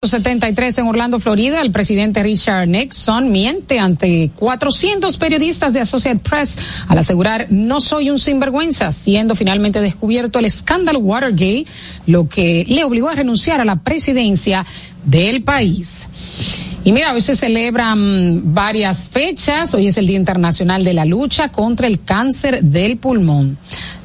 [0.00, 6.56] 73 en Orlando, Florida, el presidente Richard Nixon miente ante 400 periodistas de Associated Press
[6.86, 11.64] al asegurar no soy un sinvergüenza, siendo finalmente descubierto el escándalo Watergate,
[12.06, 14.64] lo que le obligó a renunciar a la presidencia
[15.04, 16.06] del país.
[16.84, 19.74] Y mira, hoy se celebran varias fechas.
[19.74, 23.58] Hoy es el Día Internacional de la Lucha contra el Cáncer del Pulmón.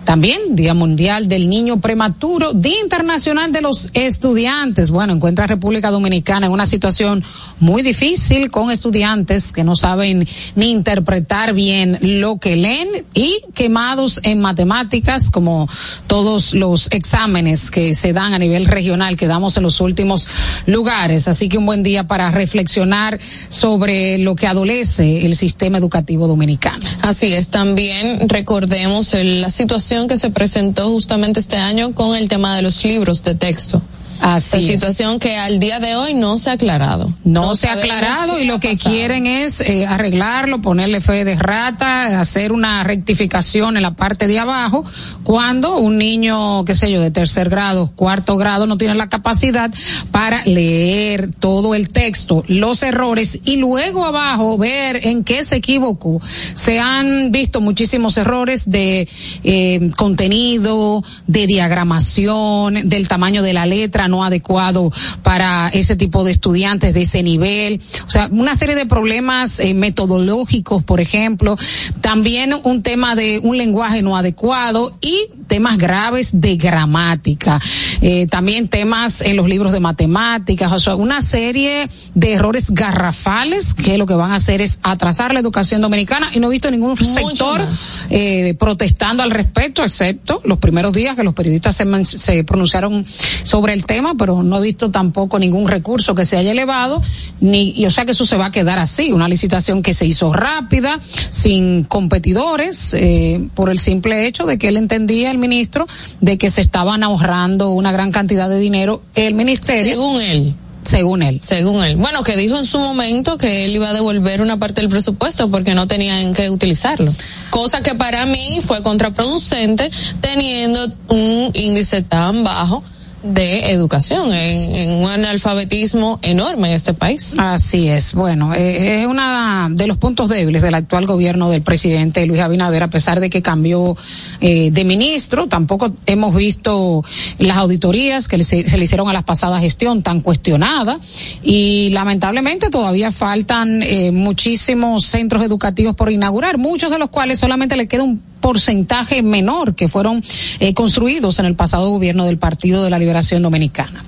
[0.03, 4.91] También Día Mundial del Niño Prematuro, Día Internacional de los Estudiantes.
[4.91, 7.23] Bueno, encuentra República Dominicana en una situación
[7.59, 14.19] muy difícil con estudiantes que no saben ni interpretar bien lo que leen y quemados
[14.23, 15.69] en matemáticas como
[16.07, 20.27] todos los exámenes que se dan a nivel regional que damos en los últimos
[20.65, 21.27] lugares.
[21.27, 26.85] Así que un buen día para reflexionar sobre lo que adolece el sistema educativo dominicano.
[27.01, 32.55] Así es, también recordemos la situación que se presentó justamente este año con el tema
[32.55, 33.79] de los libros de texto.
[34.19, 37.11] Así la situación que al día de hoy no se ha aclarado.
[37.23, 42.19] No, se ha aclarado y lo que quieren es eh, arreglarlo, ponerle fe de rata,
[42.19, 44.85] hacer una rectificación en la parte de abajo,
[45.23, 49.71] cuando un niño, qué sé yo, de tercer grado, cuarto grado, no tiene la capacidad
[50.11, 56.21] para leer todo el texto, los errores y luego abajo ver en qué se equivocó.
[56.53, 59.07] Se han visto muchísimos errores de
[59.43, 64.91] eh, contenido, de diagramación, del tamaño de la letra no adecuado
[65.21, 67.81] para ese tipo de estudiantes de ese nivel.
[68.05, 71.57] O sea, una serie de problemas eh, metodológicos, por ejemplo.
[72.01, 77.61] También un tema de un lenguaje no adecuado y temas graves de gramática.
[78.01, 80.71] Eh, también temas en los libros de matemáticas.
[80.71, 85.31] O sea, una serie de errores garrafales que lo que van a hacer es atrasar
[85.31, 87.61] la educación dominicana y no he visto ningún sector
[88.09, 93.73] eh, protestando al respecto, excepto los primeros días que los periodistas se, se pronunciaron sobre
[93.73, 96.99] el tema pero no he visto tampoco ningún recurso que se haya elevado,
[97.41, 100.07] ni, y o sea que eso se va a quedar así, una licitación que se
[100.07, 105.85] hizo rápida, sin competidores, eh, por el simple hecho de que él entendía, el ministro,
[106.21, 109.93] de que se estaban ahorrando una gran cantidad de dinero el ministerio.
[109.93, 111.39] Según él según él.
[111.41, 111.95] Según él.
[111.95, 115.49] Bueno, que dijo en su momento que él iba a devolver una parte del presupuesto
[115.49, 117.11] porque no tenían que utilizarlo.
[117.49, 119.89] Cosa que para mí fue contraproducente
[120.21, 122.83] teniendo un índice tan bajo
[123.23, 127.35] de educación, en, un analfabetismo enorme en este país.
[127.37, 128.13] Así es.
[128.13, 132.83] Bueno, eh, es una de los puntos débiles del actual gobierno del presidente Luis Abinader,
[132.83, 133.95] a pesar de que cambió
[134.41, 137.01] eh, de ministro, tampoco hemos visto
[137.39, 140.99] las auditorías que se, le hicieron a la pasada gestión tan cuestionada
[141.43, 147.77] y lamentablemente todavía faltan eh, muchísimos centros educativos por inaugurar, muchos de los cuales solamente
[147.77, 150.21] le queda un porcentaje menor que fueron
[150.59, 154.03] eh, construidos en el pasado gobierno del Partido de la Liberación Dominicana.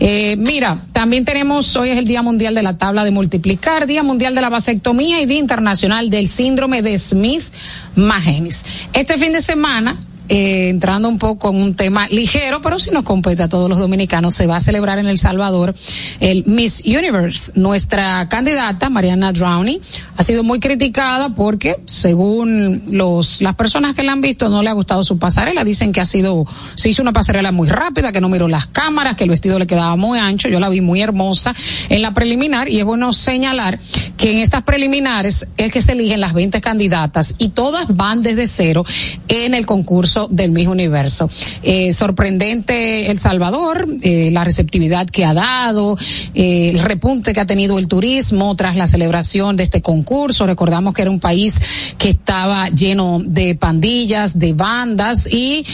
[0.00, 4.02] Eh, mira, también tenemos, hoy es el Día Mundial de la Tabla de Multiplicar, Día
[4.02, 8.64] Mundial de la Vasectomía y Día Internacional del Síndrome de Smith-Magenis.
[8.94, 9.96] Este fin de semana,
[10.28, 13.78] eh, entrando un poco en un tema ligero, pero si nos compete a todos los
[13.78, 15.74] dominicanos, se va a celebrar en El Salvador
[16.20, 17.52] el Miss Universe.
[17.54, 19.80] Nuestra candidata, Mariana Drowney,
[20.16, 24.68] ha sido muy criticada porque, según los, las personas que la han visto, no le
[24.68, 25.64] ha gustado su pasarela.
[25.64, 29.16] Dicen que ha sido, se hizo una pasarela muy rápida, que no miró las cámaras,
[29.16, 30.48] que el vestido le quedaba muy ancho.
[30.48, 31.54] Yo la vi muy hermosa
[31.88, 33.78] en la preliminar y es bueno señalar
[34.16, 38.46] que en estas preliminares es que se eligen las 20 candidatas y todas van desde
[38.46, 38.84] cero
[39.28, 41.30] en el concurso del mismo universo.
[41.62, 45.96] Eh, sorprendente El Salvador, eh, la receptividad que ha dado,
[46.34, 50.46] eh, el repunte que ha tenido el turismo tras la celebración de este concurso.
[50.46, 55.64] Recordamos que era un país que estaba lleno de pandillas, de bandas y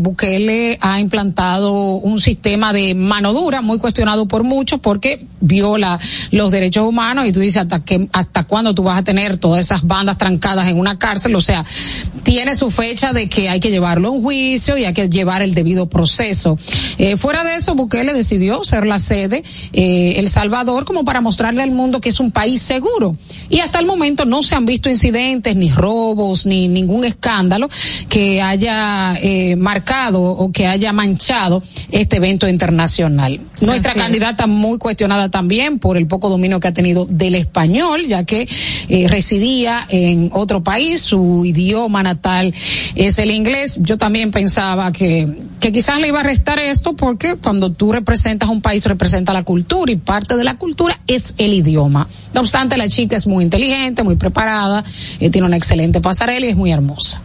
[0.00, 5.98] Bukele ha implantado un sistema de mano dura muy cuestionado por muchos porque viola
[6.30, 9.64] los derechos humanos y tú dices hasta que hasta cuándo tú vas a tener todas
[9.64, 11.64] esas bandas trancadas en una cárcel, o sea,
[12.22, 15.42] tiene su fecha de que hay que llevarlo a un juicio y hay que llevar
[15.42, 16.58] el debido proceso.
[16.98, 21.62] Eh, fuera de eso, Bukele decidió ser la sede, eh, El Salvador, como para mostrarle
[21.62, 23.16] al mundo que es un país seguro.
[23.48, 27.68] Y hasta el momento no se han visto incidentes, ni robos, ni ningún escándalo
[28.08, 33.40] que haya eh, marcado o que haya manchado este evento internacional.
[33.60, 38.24] Nuestra candidata muy cuestionada también por el poco dominio que ha tenido del español, ya
[38.24, 38.48] que
[38.88, 42.54] eh, residía en otro país, su idioma natal
[42.94, 43.55] es el inglés.
[43.80, 45.26] Yo también pensaba que,
[45.60, 49.42] que quizás le iba a restar esto porque cuando tú representas un país representa la
[49.42, 52.08] cultura y parte de la cultura es el idioma.
[52.34, 54.84] No obstante, la chica es muy inteligente, muy preparada,
[55.20, 57.20] eh, tiene una excelente pasarela y es muy hermosa.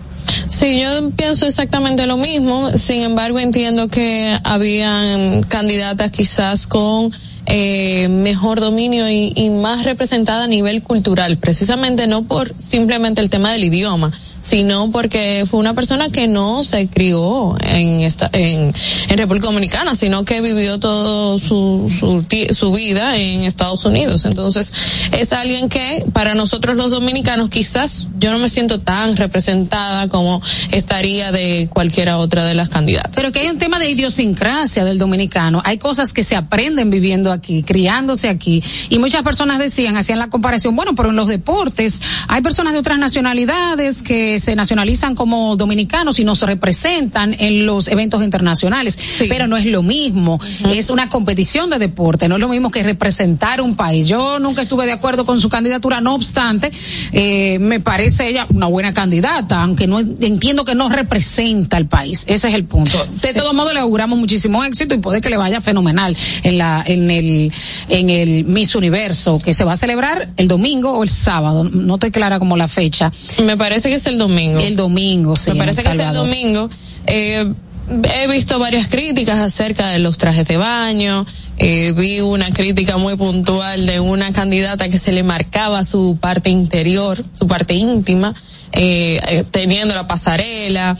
[0.49, 2.71] Sí, yo pienso exactamente lo mismo.
[2.77, 7.11] Sin embargo, entiendo que habían candidatas quizás con
[7.47, 13.29] eh, mejor dominio y, y más representada a nivel cultural, precisamente no por simplemente el
[13.29, 18.73] tema del idioma, sino porque fue una persona que no se crió en esta en,
[19.09, 24.25] República Dominicana, sino que vivió todo su, su, su vida en Estados Unidos.
[24.25, 24.73] Entonces,
[25.11, 30.41] es alguien que para nosotros los dominicanos quizás yo no me siento tan representada como
[30.71, 33.11] estaría de cualquiera otra de las candidatas.
[33.13, 35.61] Pero que hay un tema de idiosincrasia del dominicano.
[35.65, 38.63] Hay cosas que se aprenden viviendo aquí, criándose aquí.
[38.89, 42.79] Y muchas personas decían, hacían la comparación, bueno, pero en los deportes hay personas de
[42.79, 48.97] otras nacionalidades que se nacionalizan como dominicanos y nos representan en los eventos internacionales.
[48.99, 49.25] Sí.
[49.29, 50.35] Pero no es lo mismo.
[50.35, 50.75] Uh -huh.
[50.75, 52.27] Es una competición de deporte.
[52.27, 54.07] No es lo mismo que representar un país.
[54.07, 56.01] Yo nunca estuve de acuerdo con su candidatura.
[56.01, 56.71] No obstante,
[57.11, 62.23] eh, me parece ella una buena candidata, aunque no entiendo que no representa al país.
[62.27, 62.97] Ese es el punto.
[63.05, 63.27] De sí.
[63.35, 67.11] todos modos, le auguramos muchísimo éxito y puede que le vaya fenomenal en la, en
[67.11, 67.51] el,
[67.89, 71.63] en el Miss Universo, que se va a celebrar el domingo o el sábado.
[71.63, 73.11] No estoy clara como la fecha.
[73.43, 74.59] Me parece que es el domingo.
[74.59, 75.51] El domingo, sí.
[75.51, 76.69] Me parece que es el domingo.
[77.07, 77.51] Eh,
[77.89, 81.25] he visto varias críticas acerca de los trajes de baño.
[81.57, 86.49] Eh, vi una crítica muy puntual de una candidata que se le marcaba su parte
[86.49, 88.33] interior, su parte íntima,
[88.71, 90.97] eh, teniendo la pasarela.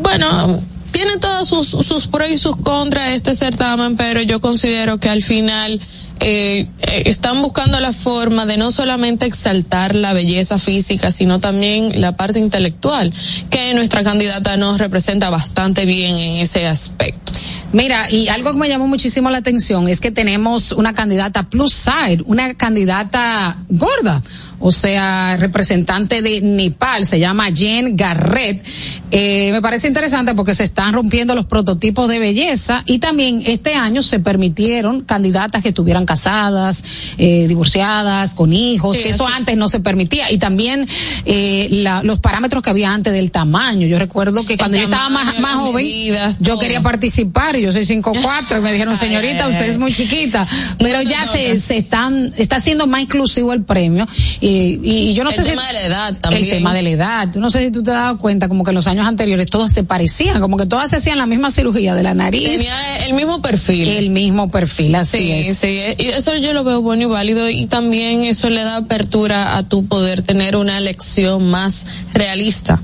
[0.00, 0.60] Bueno,
[0.92, 5.22] tiene todos sus, sus pros y sus contras este certamen, pero yo considero que al
[5.22, 5.80] final
[6.20, 6.66] eh,
[7.04, 12.38] están buscando la forma de no solamente exaltar la belleza física, sino también la parte
[12.38, 13.12] intelectual,
[13.50, 17.32] que nuestra candidata nos representa bastante bien en ese aspecto.
[17.72, 21.74] Mira, y algo que me llamó muchísimo la atención es que tenemos una candidata plus
[21.74, 24.22] side, una candidata gorda,
[24.58, 28.64] o sea, representante de Nepal, se llama Jen Garrett.
[29.10, 33.74] Eh, me parece interesante porque se están rompiendo los prototipos de belleza y también este
[33.74, 36.82] año se permitieron candidatas que estuvieran casadas,
[37.18, 40.30] eh, divorciadas, con hijos, sí, que eso antes no se permitía.
[40.32, 40.86] Y también
[41.24, 43.86] eh, la, los parámetros que había antes del tamaño.
[43.86, 47.72] Yo recuerdo que cuando yo estaba más, más joven, medidas, yo quería participar y yo
[47.72, 50.46] soy 5'4 y me dijeron, señorita, usted es muy chiquita.
[50.78, 54.06] Pero no, ya no, se, se están, está siendo más inclusivo el premio.
[54.40, 55.50] Y, y yo no el sé si.
[55.50, 56.44] El tema de la edad también.
[56.44, 57.34] El tema de la edad.
[57.34, 59.72] No sé si tú te has dado cuenta, como que en los años anteriores todas
[59.72, 62.48] se parecían, como que todas se hacían la misma cirugía de la nariz.
[62.48, 63.88] Tenía el mismo perfil.
[63.88, 65.58] El mismo perfil, así sí, es.
[65.58, 69.56] Sí, y eso yo lo veo bueno y válido y también eso le da apertura
[69.56, 72.80] a tu poder tener una elección más realista,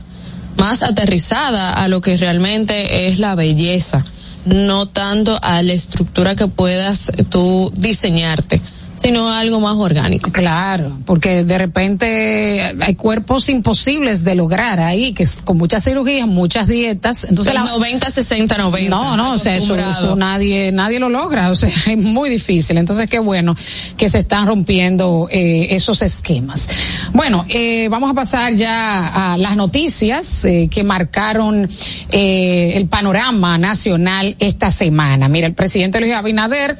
[0.56, 4.05] más aterrizada a lo que realmente es la belleza
[4.44, 8.61] no tanto a la estructura que puedas tú diseñarte
[8.94, 10.31] sino algo más orgánico.
[10.33, 16.27] Claro, porque de repente hay cuerpos imposibles de lograr ahí, que es con muchas cirugías,
[16.27, 17.25] muchas dietas.
[17.25, 18.91] Entonces, la, 90, 60, 90.
[18.91, 22.79] No, no, o sea, eso, eso, nadie, nadie lo logra, o sea, es muy difícil.
[22.79, 23.56] Entonces, qué bueno
[23.97, 26.69] que se están rompiendo eh, esos esquemas.
[27.12, 31.69] Bueno, eh, vamos a pasar ya a las noticias eh, que marcaron
[32.11, 35.29] eh, el panorama nacional esta semana.
[35.29, 36.77] Mira, el presidente Luis Abinader,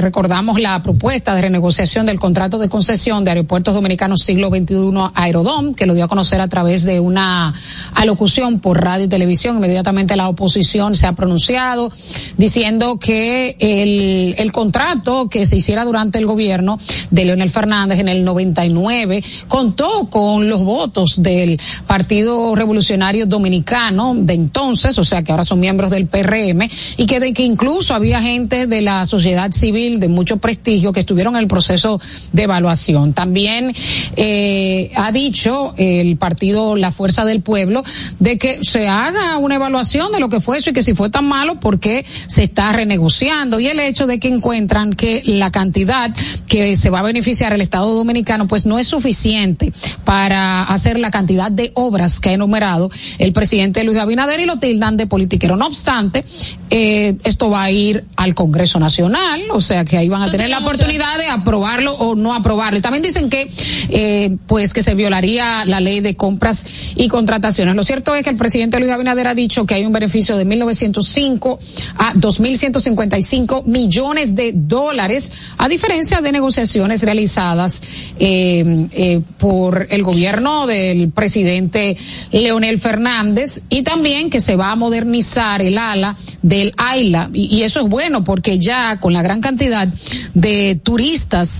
[0.00, 5.74] recordamos la propuesta de renegociación del contrato de concesión de Aeropuertos Dominicanos Siglo XXI Aerodom,
[5.74, 7.54] que lo dio a conocer a través de una
[7.94, 9.56] alocución por radio y televisión.
[9.56, 11.90] Inmediatamente la oposición se ha pronunciado
[12.36, 16.78] diciendo que el, el contrato que se hiciera durante el gobierno
[17.10, 24.34] de Leonel Fernández en el 99 contó con los votos del Partido Revolucionario Dominicano de
[24.34, 28.20] entonces, o sea que ahora son miembros del PRM, y que, de, que incluso había
[28.20, 32.00] gente de la sociedad civil de mucho prestigio que estuvieron en el proceso
[32.32, 33.12] de evaluación.
[33.12, 33.74] También
[34.16, 37.82] eh, ha dicho el partido La Fuerza del Pueblo
[38.18, 41.10] de que se haga una evaluación de lo que fue eso y que si fue
[41.10, 43.60] tan malo, ¿por qué se está renegociando?
[43.60, 46.14] Y el hecho de que encuentran que la cantidad
[46.46, 49.72] que se va a beneficiar el Estado Dominicano pues no es suficiente
[50.04, 54.58] para hacer la cantidad de obras que ha enumerado el presidente Luis Abinader y lo
[54.58, 55.56] tildan de politiquero.
[55.56, 56.24] No obstante,
[56.70, 60.50] eh, esto va a ir al Congreso Nacional, o sea que ahí van a tener
[60.50, 62.80] la oportunidad de aprobarlo o no aprobarlo.
[62.80, 63.48] También dicen que,
[63.90, 67.76] eh, pues, que se violaría la ley de compras y contrataciones.
[67.76, 70.46] Lo cierto es que el presidente Luis Abinader ha dicho que hay un beneficio de
[70.46, 71.58] 1.905
[71.96, 77.82] a 2.155 millones de dólares, a diferencia de negociaciones realizadas
[78.18, 81.96] eh, eh, por el gobierno del presidente
[82.32, 87.30] Leonel Fernández y también que se va a modernizar el ala del AILA.
[87.32, 89.86] Y, eso es bueno porque ya con la gran cantidad
[90.34, 91.09] de turistas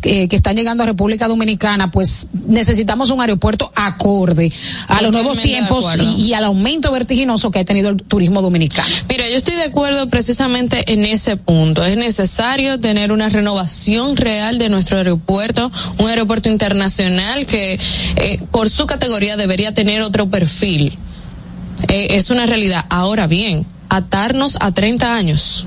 [0.00, 4.52] que están llegando a República Dominicana, pues necesitamos un aeropuerto acorde
[4.88, 8.88] a los nuevos tiempos y, y, al aumento vertiginoso que ha tenido el turismo dominicano.
[9.09, 11.85] Mira, yo estoy de acuerdo precisamente en ese punto.
[11.85, 17.78] Es necesario tener una renovación real de nuestro aeropuerto, un aeropuerto internacional que
[18.16, 20.97] eh, por su categoría debería tener otro perfil.
[21.88, 22.85] Eh, es una realidad.
[22.88, 25.66] Ahora bien, atarnos a 30 años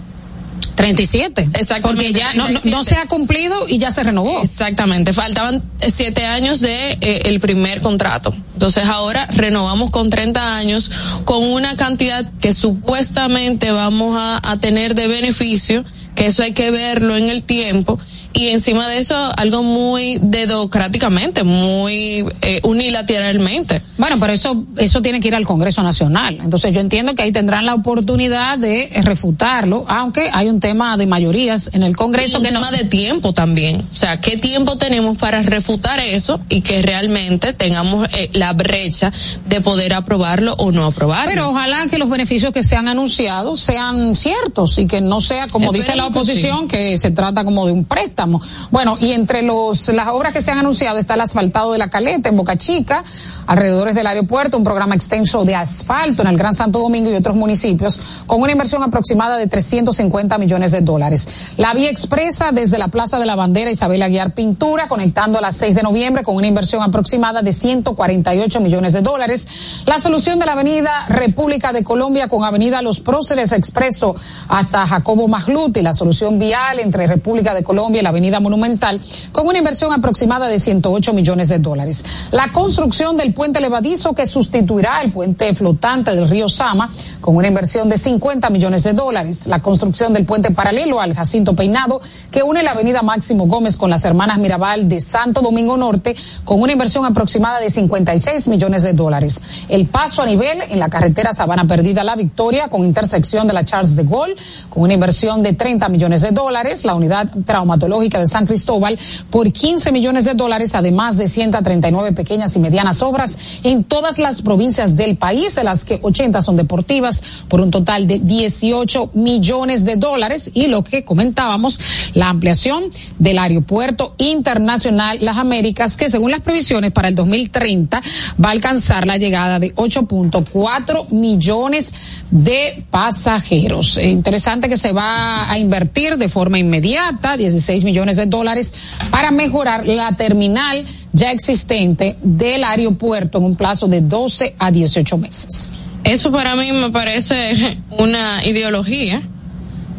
[0.76, 1.50] 37.
[1.54, 2.04] Exactamente.
[2.04, 4.42] Porque ya No, no, se ha cumplido y ya se renovó.
[4.42, 5.14] Exactamente.
[5.14, 8.34] Faltaban siete años de eh, el primer contrato.
[8.54, 10.92] Entonces ahora renovamos con 30 años
[11.26, 15.84] con una cantidad que supuestamente vamos a, a tener de beneficio,
[16.16, 18.00] que eso hay que verlo en el tiempo
[18.34, 23.82] y encima de eso algo muy dedocráticamente, muy eh, unilateralmente.
[23.98, 26.40] Bueno, pero eso eso tiene que ir al Congreso Nacional.
[26.44, 31.06] Entonces yo entiendo que ahí tendrán la oportunidad de refutarlo, aunque hay un tema de
[31.06, 32.38] mayorías en el Congreso.
[32.38, 33.82] Y un tema de tiempo también.
[33.82, 39.12] O sea, ¿qué tiempo tenemos para refutar eso y que realmente tengamos eh, la brecha
[39.48, 41.30] de poder aprobarlo o no aprobarlo?
[41.30, 45.48] Pero ojalá que los beneficios que se han anunciado sean ciertos y que no sea
[45.48, 48.23] como dice la oposición, que se trata como de un préstamo
[48.72, 51.90] bueno, y entre los las obras que se han anunciado está el asfaltado de la
[51.90, 53.04] Caleta en Boca Chica,
[53.48, 57.36] alrededores del aeropuerto, un programa extenso de asfalto en el Gran Santo Domingo y otros
[57.36, 61.54] municipios, con una inversión aproximada de 350 millones de dólares.
[61.58, 65.56] La vía expresa desde la Plaza de la Bandera Isabel Aguiar Pintura, conectando a las
[65.58, 69.48] 6 de noviembre con una inversión aproximada de 148 millones de dólares.
[69.86, 74.16] La solución de la Avenida República de Colombia con Avenida Los Próceres Expreso
[74.48, 79.02] hasta Jacobo Magluti, la solución vial entre República de Colombia y la Avenida Monumental,
[79.32, 82.06] con una inversión aproximada de 108 millones de dólares.
[82.32, 86.90] La construcción del puente levadizo que sustituirá el puente flotante del río Sama,
[87.22, 89.48] con una inversión de 50 millones de dólares.
[89.48, 93.90] La construcción del puente paralelo al Jacinto Peinado, que une la Avenida Máximo Gómez con
[93.90, 98.94] las hermanas Mirabal de Santo Domingo Norte, con una inversión aproximada de 56 millones de
[98.94, 99.42] dólares.
[99.70, 103.66] El paso a nivel en la carretera Sabana Perdida La Victoria, con intersección de la
[103.66, 104.36] Charles de Gaulle,
[104.70, 106.86] con una inversión de 30 millones de dólares.
[106.86, 112.56] La unidad traumatológica de San Cristóbal por 15 millones de dólares, además de 139 pequeñas
[112.56, 117.46] y medianas obras en todas las provincias del país, de las que 80 son deportivas,
[117.48, 120.52] por un total de 18 millones de dólares.
[120.54, 121.80] Y lo que comentábamos,
[122.14, 122.84] la ampliación
[123.20, 128.02] del aeropuerto internacional Las Américas, que según las previsiones para el 2030
[128.44, 131.94] va a alcanzar la llegada de 8.4 millones
[132.32, 133.98] de pasajeros.
[133.98, 138.74] Interesante que se va a invertir de forma inmediata, 16 millones de dólares
[139.12, 145.18] para mejorar la terminal ya existente del aeropuerto en un plazo de 12 a 18
[145.18, 145.72] meses.
[146.04, 147.54] Eso para mí me parece
[147.98, 149.22] una ideología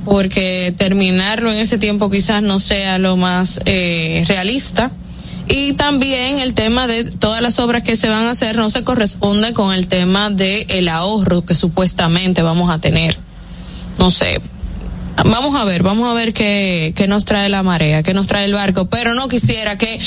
[0.05, 4.91] porque terminarlo en ese tiempo quizás no sea lo más eh, realista.
[5.47, 8.83] Y también el tema de todas las obras que se van a hacer no se
[8.83, 13.17] corresponde con el tema de el ahorro que supuestamente vamos a tener.
[13.99, 14.41] No sé,
[15.23, 18.45] vamos a ver, vamos a ver qué, qué nos trae la marea, qué nos trae
[18.45, 19.99] el barco, pero no quisiera que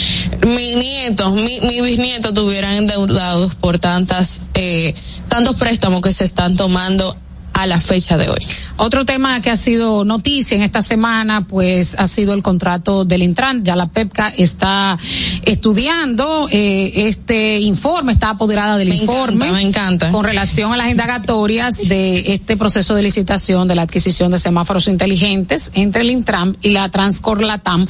[0.45, 4.93] mis nietos, mi, mi bisnietos estuvieran endeudados por tantas, eh,
[5.29, 7.15] tantos préstamos que se están tomando
[7.57, 8.45] a la fecha de hoy.
[8.77, 13.23] Otro tema que ha sido noticia en esta semana, pues ha sido el contrato del
[13.23, 13.63] Intran.
[13.63, 14.95] Ya la PEPCA está
[15.43, 19.51] estudiando eh, este informe, está apoderada del informe.
[19.51, 20.11] me encanta.
[20.11, 24.87] Con relación a las indagatorias de este proceso de licitación de la adquisición de semáforos
[24.87, 27.87] inteligentes entre el Intran y la Transcorlatam.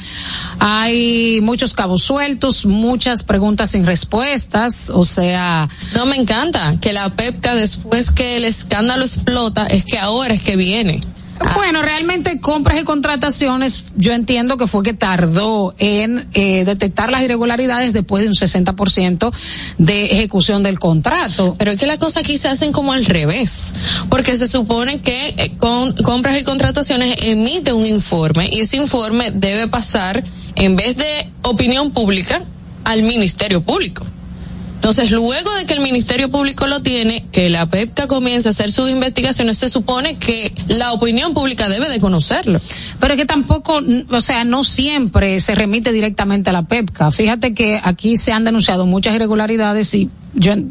[0.60, 5.68] Hay muchos cabos sueltos, muchas preguntas sin respuestas, o sea.
[5.94, 10.42] No, me encanta que la PEPCA después que el escándalo explota es que ahora es
[10.42, 11.00] que viene.
[11.40, 11.54] Ah.
[11.56, 17.22] Bueno, realmente compras y contrataciones, yo entiendo que fue que tardó en eh, detectar las
[17.22, 19.32] irregularidades después de un 60%
[19.78, 21.54] de ejecución del contrato.
[21.58, 23.74] Pero es que las cosas aquí se hacen como al revés,
[24.08, 29.30] porque se supone que eh, con compras y contrataciones emite un informe y ese informe
[29.30, 30.24] debe pasar,
[30.56, 32.42] en vez de opinión pública,
[32.84, 34.04] al Ministerio Público.
[34.78, 38.70] Entonces, luego de que el Ministerio Público lo tiene, que la PEPCA comience a hacer
[38.70, 42.60] sus investigaciones, se supone que la opinión pública debe de conocerlo.
[43.00, 47.10] Pero es que tampoco, o sea, no siempre se remite directamente a la PEPCA.
[47.10, 50.10] Fíjate que aquí se han denunciado muchas irregularidades y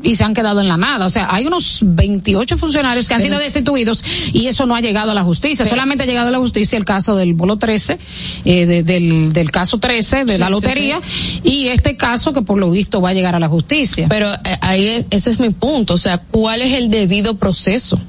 [0.03, 1.05] y se han quedado en la nada.
[1.05, 5.11] O sea, hay unos 28 funcionarios que han sido destituidos y eso no ha llegado
[5.11, 5.65] a la justicia.
[5.65, 7.97] Solamente ha llegado a la justicia el caso del bolo 13,
[8.45, 11.01] eh, del, del caso 13 de la lotería
[11.43, 13.96] y este caso que por lo visto va a llegar a la justicia.
[14.09, 15.95] Pero eh, ahí ese es mi punto.
[15.95, 17.99] O sea, ¿cuál es el debido proceso?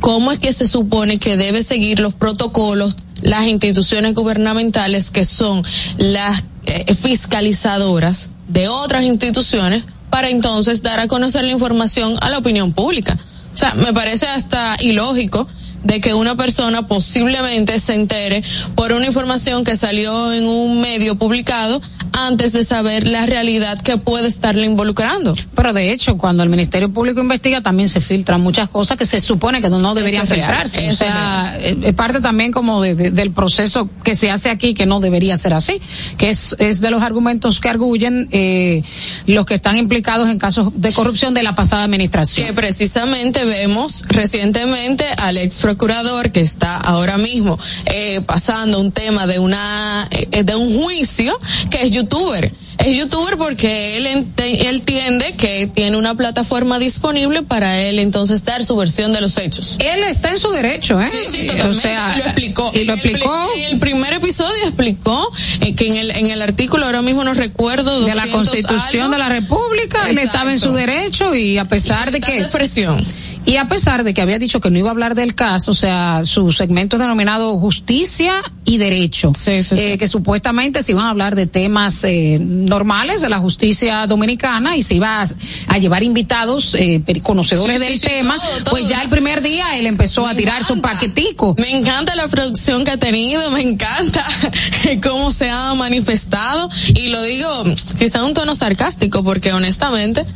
[0.00, 5.62] cómo es que se supone que debe seguir los protocolos las instituciones gubernamentales que son
[5.96, 12.38] las eh, fiscalizadoras de otras instituciones para entonces dar a conocer la información a la
[12.38, 13.18] opinión pública.
[13.52, 15.48] O sea, me parece hasta ilógico
[15.84, 18.42] de que una persona posiblemente se entere
[18.74, 21.80] por una información que salió en un medio publicado
[22.12, 25.34] antes de saber la realidad que puede estarle involucrando.
[25.54, 29.20] Pero de hecho, cuando el Ministerio Público investiga, también se filtran muchas cosas que se
[29.20, 30.90] supone que no, deberían filtrarse.
[30.90, 35.00] o sea, es parte también como de, del proceso que se hace aquí, que no
[35.00, 35.80] debería ser así,
[36.16, 38.82] que es, es de los argumentos que arguyen eh,
[39.26, 42.46] los que están implicados en casos de corrupción de la pasada administración.
[42.46, 49.26] Que precisamente vemos recientemente al ex procurador que está ahora mismo eh, pasando un tema
[49.26, 51.38] de una eh, de un juicio
[51.70, 52.50] que es youtuber.
[52.78, 58.64] Es youtuber porque él, él entiende que tiene una plataforma disponible para él entonces dar
[58.64, 59.76] su versión de los hechos.
[59.80, 61.08] Él está en su derecho, ¿eh?
[61.10, 61.76] Sí, sí, totalmente.
[61.76, 62.70] O sea, lo explicó.
[62.72, 63.48] Y lo explicó.
[63.56, 67.34] En el primer episodio explicó eh, que en el, en el artículo, ahora mismo no
[67.34, 68.06] recuerdo.
[68.06, 72.20] De la Constitución de la República, él estaba en su derecho y a pesar de
[72.20, 72.46] que.
[72.50, 73.04] presión
[73.48, 75.74] y a pesar de que había dicho que no iba a hablar del caso, o
[75.74, 81.34] sea, su segmento es denominado Justicia y Derecho, eh, que supuestamente se iban a hablar
[81.34, 87.02] de temas eh, normales de la justicia dominicana y se iba a, llevar invitados eh,
[87.22, 88.38] conocedores del tema,
[88.68, 91.54] pues ya el primer día él empezó a tirar su paquetico.
[91.58, 94.22] Me encanta la producción que ha tenido, me encanta
[95.02, 96.68] cómo se ha manifestado.
[96.94, 97.64] Y lo digo
[97.98, 100.26] quizá un tono sarcástico porque honestamente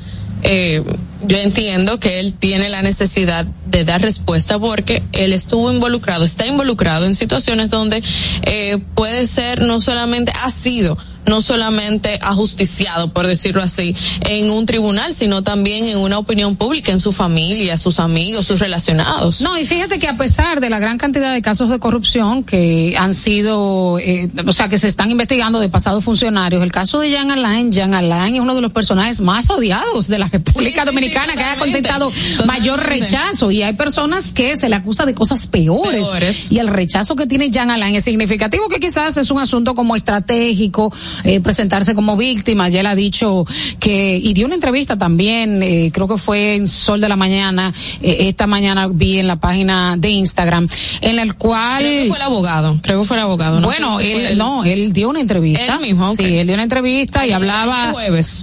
[0.43, 0.83] eh,
[1.25, 6.47] yo entiendo que él tiene la necesidad de dar respuesta porque él estuvo involucrado, está
[6.47, 8.03] involucrado en situaciones donde
[8.43, 13.95] eh, puede ser no solamente ha sido no solamente ajusticiado, por decirlo así,
[14.29, 18.61] en un tribunal, sino también en una opinión pública, en su familia, sus amigos, sus
[18.61, 19.41] relacionados.
[19.41, 22.95] No, y fíjate que a pesar de la gran cantidad de casos de corrupción que
[22.99, 27.11] han sido, eh, o sea, que se están investigando de pasados funcionarios, el caso de
[27.11, 31.35] Jean Alain, Jean Alain es uno de los personajes más odiados de la República Dominicana
[31.35, 32.11] que ha contestado
[32.47, 36.53] mayor rechazo y hay personas que se le acusa de cosas peores, peores.
[36.53, 39.97] y el rechazo que tiene Jean Alain es significativo que quizás es un asunto como
[39.97, 40.93] estratégico
[41.25, 42.69] eh, presentarse como víctima.
[42.69, 43.45] Ya él ha dicho
[43.79, 47.73] que, y dio una entrevista también, eh, creo que fue en Sol de la Mañana,
[48.01, 50.69] eh, esta mañana vi en la página de Instagram,
[51.01, 51.79] en el cual...
[51.79, 53.61] Creo que fue el abogado, creo que fue el abogado.
[53.61, 55.75] No bueno, si él, no, él dio una entrevista.
[55.75, 57.93] Él mismo, Sí, él dio una entrevista y hablaba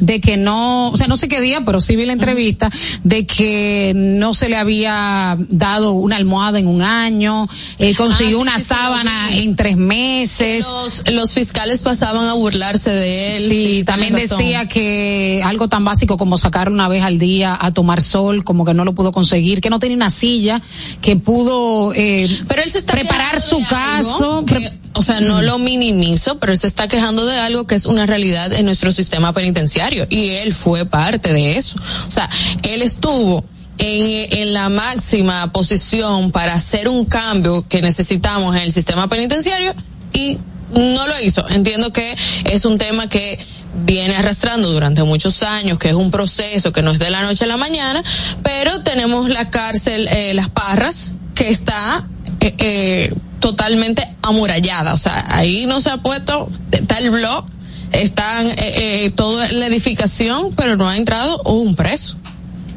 [0.02, 2.70] de que no, o sea, no sé qué día, pero sí vi la entrevista,
[3.04, 7.48] de que no se le había dado una almohada en un año,
[7.80, 10.66] eh, consiguió ah, sí, una sí, sábana en tres meses.
[10.66, 13.50] Los, los fiscales pasaban a burlar de él.
[13.50, 18.02] Sí, también decía que algo tan básico como sacar una vez al día a tomar
[18.02, 20.62] sol, como que no lo pudo conseguir, que no tenía una silla,
[21.02, 24.44] que pudo eh, pero él se está preparar su caso.
[24.46, 27.86] Que, o sea, no lo minimizo, pero él se está quejando de algo que es
[27.86, 31.78] una realidad en nuestro sistema penitenciario y él fue parte de eso.
[32.08, 32.30] O sea,
[32.64, 33.46] él estuvo
[33.78, 39.74] en, en, la máxima posición para hacer un cambio que necesitamos en el sistema penitenciario
[40.12, 40.38] y
[40.72, 41.48] no lo hizo.
[41.50, 43.40] Entiendo que es un tema que
[43.86, 47.46] viene arrastrando durante muchos años, que es un proceso que no es de la noche
[47.46, 48.04] a la mañana,
[48.44, 52.06] pero tenemos la cárcel eh, Las Parras, que está
[52.42, 57.46] eh, eh, totalmente amurallada, o sea, ahí no se ha puesto, está el blog,
[57.92, 62.18] están eh, eh, toda la edificación, pero no ha entrado un preso.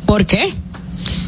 [0.06, 0.52] ¿Por qué?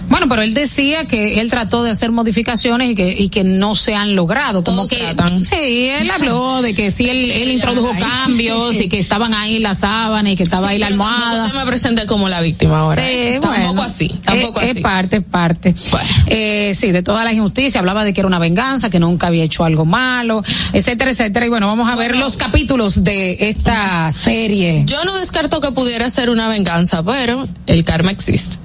[0.08, 3.74] Bueno, pero él decía que él trató de hacer modificaciones y que, y que no
[3.74, 4.62] se han logrado.
[4.62, 5.44] Como que, tratan.
[5.44, 9.80] sí, él habló de que sí, él, él introdujo cambios y que estaban ahí las
[9.80, 11.18] sábanas y que estaba Sí, ahí la almohada.
[11.32, 13.02] tampoco te me presente como la víctima ahora.
[13.02, 13.38] Sí, ¿eh?
[13.40, 14.78] Tampoco bueno, así, tampoco es, así.
[14.78, 15.74] Es parte, es parte.
[15.90, 16.08] Bueno.
[16.26, 19.44] Eh, sí, de toda la injusticia, hablaba de que era una venganza, que nunca había
[19.44, 21.46] hecho algo malo, etcétera, etcétera.
[21.46, 24.84] Y bueno, vamos a ver los capítulos de esta serie.
[24.86, 28.56] Yo no descarto que pudiera ser una venganza, pero el karma existe.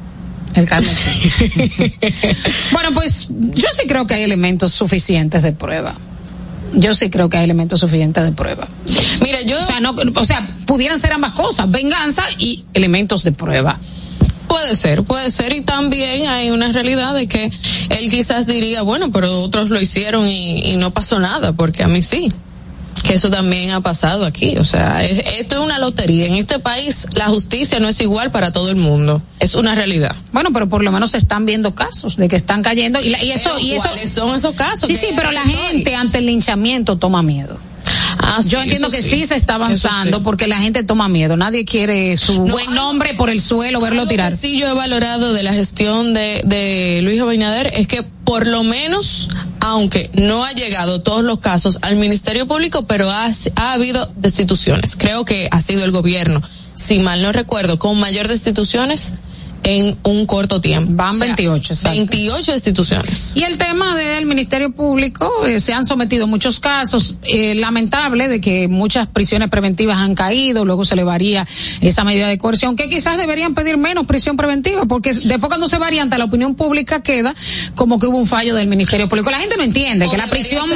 [0.55, 0.67] El
[2.71, 5.93] bueno, pues yo sí creo que hay elementos suficientes de prueba.
[6.73, 8.67] Yo sí creo que hay elementos suficientes de prueba.
[9.21, 13.31] Mira, yo O sea, no, o sea, pudieran ser ambas cosas, venganza y elementos de
[13.31, 13.79] prueba.
[14.47, 17.51] puede ser, puede ser y también hay una realidad de que
[17.89, 21.87] él quizás diría, bueno, pero otros lo hicieron y, y no pasó nada, porque a
[21.87, 22.29] mí sí.
[23.03, 26.25] Que eso también ha pasado aquí, o sea, es- esto es una lotería.
[26.27, 30.15] En este país la justicia no es igual para todo el mundo, es una realidad.
[30.31, 33.23] Bueno, pero por lo menos se están viendo casos de que están cayendo y, la-
[33.23, 34.87] y eso Pero y eso ¿Cuáles son esos casos?
[34.87, 37.57] Sí, sí, pero la gente ante el linchamiento toma miedo.
[38.31, 39.25] Ah, Yo entiendo que sí.
[39.25, 41.35] se está avanzando porque la gente toma miedo.
[41.37, 44.31] Nadie quiere su buen nombre por el suelo, verlo tirar.
[44.35, 48.63] sí, yo he valorado de la gestión de, de Luis Abinader es que por lo
[48.63, 49.27] menos,
[49.59, 54.95] aunque no ha llegado todos los casos al Ministerio Público, pero ha, ha habido destituciones.
[54.95, 56.41] Creo que ha sido el gobierno,
[56.75, 59.13] si mal no recuerdo, con mayor destituciones
[59.63, 60.91] en un corto tiempo.
[60.95, 63.33] Van 28, 28 instituciones.
[63.35, 68.41] Y el tema del Ministerio Público, eh, se han sometido muchos casos, eh, lamentable de
[68.41, 71.47] que muchas prisiones preventivas han caído, luego se le varía
[71.81, 75.77] esa medida de coerción, que quizás deberían pedir menos prisión preventiva, porque después cuando se
[75.77, 77.33] varía ante la opinión pública queda
[77.75, 79.29] como que hubo un fallo del Ministerio Público.
[79.31, 80.69] La gente no entiende que la prisión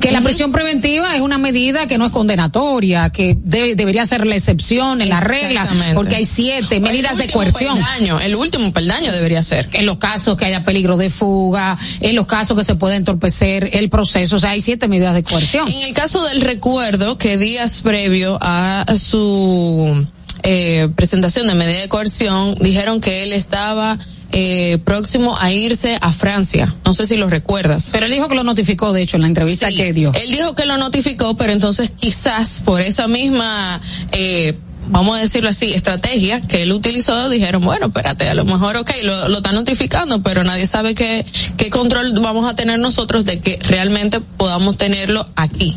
[0.00, 4.36] que la prisión preventiva es una medida que no es condenatoria, que debería ser la
[4.36, 7.78] excepción en la regla, porque hay siete medidas de coerción
[8.22, 9.68] el último peldaño debería ser.
[9.72, 13.70] En los casos que haya peligro de fuga, en los casos que se puede entorpecer
[13.72, 15.68] el proceso, o sea, hay siete medidas de coerción.
[15.68, 20.06] En el caso del recuerdo, que días previo a su
[20.42, 23.98] eh, presentación de medida de coerción, dijeron que él estaba
[24.32, 26.74] eh, próximo a irse a Francia.
[26.84, 27.88] No sé si lo recuerdas.
[27.92, 30.12] Pero él dijo que lo notificó, de hecho, en la entrevista que dio.
[30.14, 33.80] Él dijo que lo notificó, pero entonces quizás por esa misma
[34.12, 34.54] eh,
[34.88, 38.90] vamos a decirlo así, estrategia que él utilizó, dijeron, bueno, espérate, a lo mejor, ok,
[39.02, 41.24] lo, lo está notificando, pero nadie sabe qué,
[41.56, 45.76] qué control vamos a tener nosotros de que realmente podamos tenerlo aquí.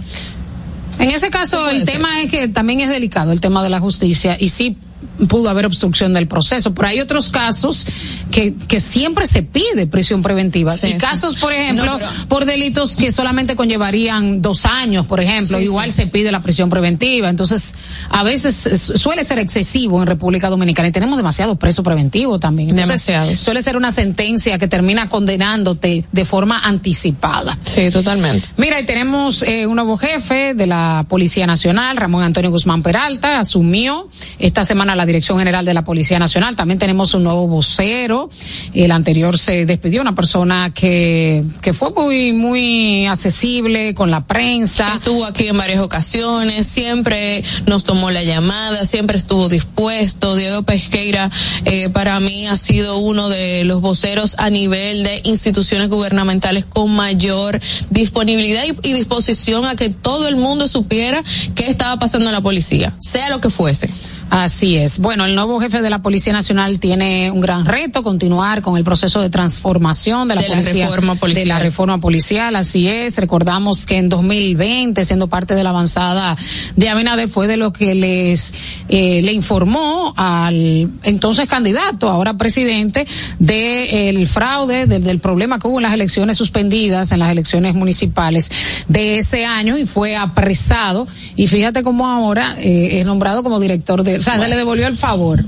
[1.00, 4.36] En ese caso, el tema es que también es delicado el tema de la justicia
[4.40, 4.78] y sí
[5.28, 6.74] pudo haber obstrucción del proceso.
[6.74, 7.86] Pero hay otros casos
[8.32, 10.74] que, que siempre se pide prisión preventiva.
[10.84, 16.08] y casos, por ejemplo, por delitos que solamente conllevarían dos años, por ejemplo, igual se
[16.08, 17.30] pide la prisión preventiva.
[17.30, 17.74] Entonces,
[18.10, 22.76] a veces suele ser excesivo en República Dominicana y tenemos demasiado preso preventivo también.
[22.76, 23.36] demasiado.
[23.36, 27.58] Suele ser una sentencia que termina condenándote de forma anticipada.
[27.64, 28.50] Sí, totalmente.
[28.58, 33.40] Mira, y tenemos eh, un nuevo jefe de la Policía Nacional, Ramón Antonio Guzmán Peralta,
[33.40, 36.56] asumió esta semana la Dirección General de la Policía Nacional.
[36.56, 38.30] También tenemos un nuevo vocero.
[38.76, 44.94] El anterior se despidió, una persona que, que fue muy, muy accesible con la prensa.
[44.94, 50.36] Estuvo aquí en varias ocasiones, siempre nos tomó la llamada, siempre estuvo dispuesto.
[50.36, 51.32] Diego Pesqueira,
[51.66, 56.92] eh, para mí ha sido uno de los voceros a nivel de instituciones gubernamentales con
[56.92, 61.24] mayor disponibilidad y, y disposición a que todo el mundo supiera
[61.56, 63.90] qué estaba pasando en la policía, sea lo que fuese.
[64.30, 65.00] Así es.
[65.00, 68.84] Bueno, el nuevo jefe de la Policía Nacional tiene un gran reto, continuar con el
[68.84, 71.44] proceso de transformación de la, policía, reforma policial.
[71.44, 73.18] De la reforma policial, así es.
[73.18, 76.36] Recordamos que en 2020, siendo parte de la avanzada
[76.76, 78.54] de Abinader, fue de lo que les
[78.88, 83.08] eh, le informó al entonces candidato, ahora presidente,
[83.40, 88.50] del fraude, del problema que hubo en las elecciones suspendidas, en las elecciones municipales
[88.88, 91.08] de ese año y fue apresado.
[91.36, 94.88] Y fíjate cómo ahora eh, es nombrado como director de o sea, se le devolvió
[94.88, 95.44] el favor.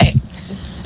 [0.00, 0.14] Eh,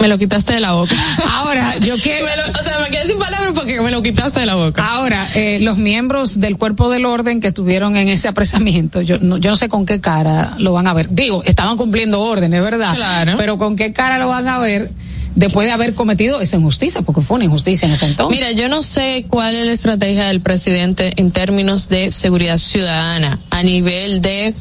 [0.00, 0.94] me lo quitaste de la boca.
[1.32, 2.26] Ahora, yo quiero.
[2.26, 4.84] o sea, me quedé sin palabras porque me lo quitaste de la boca.
[4.84, 9.36] Ahora, eh, los miembros del cuerpo del orden que estuvieron en ese apresamiento, yo no,
[9.36, 11.08] yo no sé con qué cara lo van a ver.
[11.10, 12.94] Digo, estaban cumpliendo órdenes, ¿verdad?
[12.94, 13.34] Claro.
[13.36, 14.90] Pero con qué cara lo van a ver
[15.34, 18.38] después de haber cometido esa injusticia, porque fue una injusticia en ese entonces.
[18.38, 23.38] Mira, yo no sé cuál es la estrategia del presidente en términos de seguridad ciudadana
[23.50, 24.54] a nivel de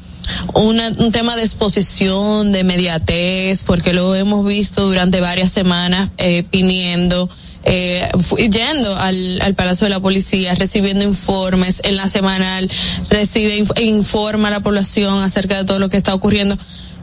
[0.53, 7.29] un tema de exposición, de mediatez, porque lo hemos visto durante varias semanas eh, viniendo.
[7.65, 12.69] Eh, yendo al, al Palacio de la Policía, recibiendo informes en la semanal,
[13.09, 16.57] recibe e informa a la población acerca de todo lo que está ocurriendo.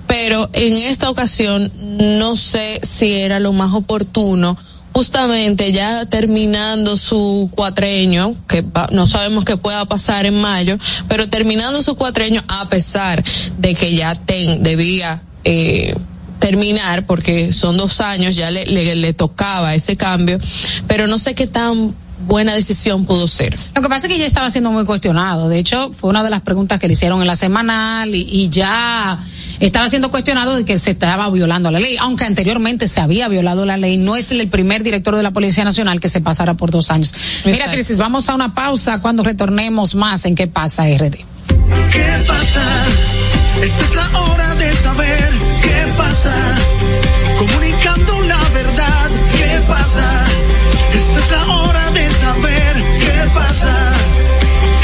[0.07, 1.71] Pero en esta ocasión
[2.19, 4.57] no sé si era lo más oportuno
[4.97, 11.83] justamente ya terminando su cuatreño, que no sabemos qué pueda pasar en mayo, pero terminando
[11.83, 13.23] su cuatreño a pesar
[13.59, 15.95] de que ya ten, debía eh,
[16.39, 20.39] terminar porque son dos años, ya le, le, le tocaba ese cambio,
[20.87, 21.95] pero no sé qué tan
[22.27, 23.55] buena decisión pudo ser.
[23.75, 25.51] Lo que pasa es que ya estaba siendo muy cuestionado.
[25.51, 28.49] De hecho, fue una de las preguntas que le hicieron en la semanal y, y
[28.49, 29.19] ya
[29.61, 33.65] estaba siendo cuestionado de que se estaba violando la ley, aunque anteriormente se había violado
[33.65, 33.97] la ley.
[33.97, 37.15] No es el primer director de la Policía Nacional que se pasara por dos años.
[37.47, 41.17] Mira, Crisis, vamos a una pausa cuando retornemos más en qué pasa RD.
[41.93, 42.87] ¿Qué pasa?
[43.63, 46.35] Esta es la hora de saber qué pasa.
[47.39, 50.25] Comunicando la verdad, ¿qué pasa?
[50.95, 53.93] Esta es la hora de saber qué pasa.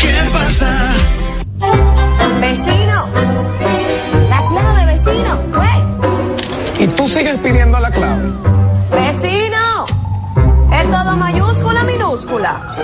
[0.00, 0.94] ¿Qué pasa?
[2.40, 2.81] Vecino
[7.12, 8.31] sigues pidiendo la clave.
[8.90, 9.85] Vecino,
[10.72, 12.77] es todo mayúscula, minúscula.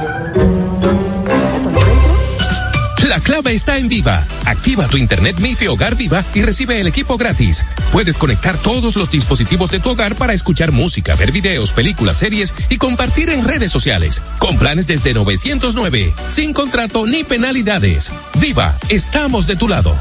[3.09, 4.23] La clave clave está en Viva.
[4.45, 7.65] Activa tu internet MIFI Hogar Viva y recibe el equipo gratis.
[7.91, 12.55] Puedes conectar todos los dispositivos de tu hogar para escuchar música, ver videos, películas, series
[12.69, 14.23] y compartir en redes sociales.
[14.39, 18.13] Con planes desde 909, sin contrato ni penalidades.
[18.35, 19.95] Viva, estamos de tu lado.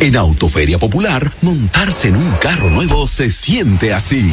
[0.00, 4.32] En Autoferia Popular, montarse en un carro nuevo se siente así.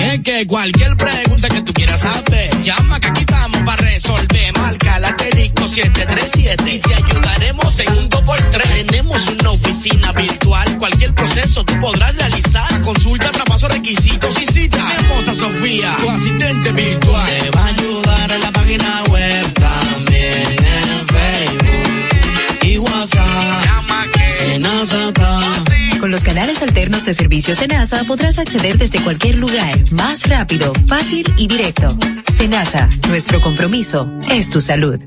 [0.00, 4.58] Es que cualquier pregunta que tú quieras hacer, llama que aquí estamos para resolver.
[4.58, 8.86] Marca la asterisco 737 y te ayudaremos en un 2x3.
[8.86, 12.80] Tenemos una oficina virtual, cualquier proceso tú podrás realizar.
[12.82, 14.78] Consulta, traspaso, requisitos y cita.
[14.96, 17.43] Tenemos a Sofía, tu asistente virtual.
[26.34, 31.96] Canales alternos de servicio Senasa podrás acceder desde cualquier lugar, más rápido, fácil y directo.
[32.26, 34.98] Senasa, nuestro compromiso es tu salud.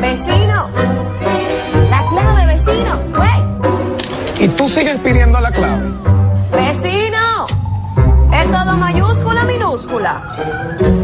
[0.00, 0.70] Vecino.
[1.88, 3.00] La clave, vecino.
[3.16, 4.44] Wey.
[4.44, 5.88] Y tú sigues pidiendo la clave.
[6.50, 7.46] Vecino.
[8.32, 11.03] Es todo mayúscula, minúscula.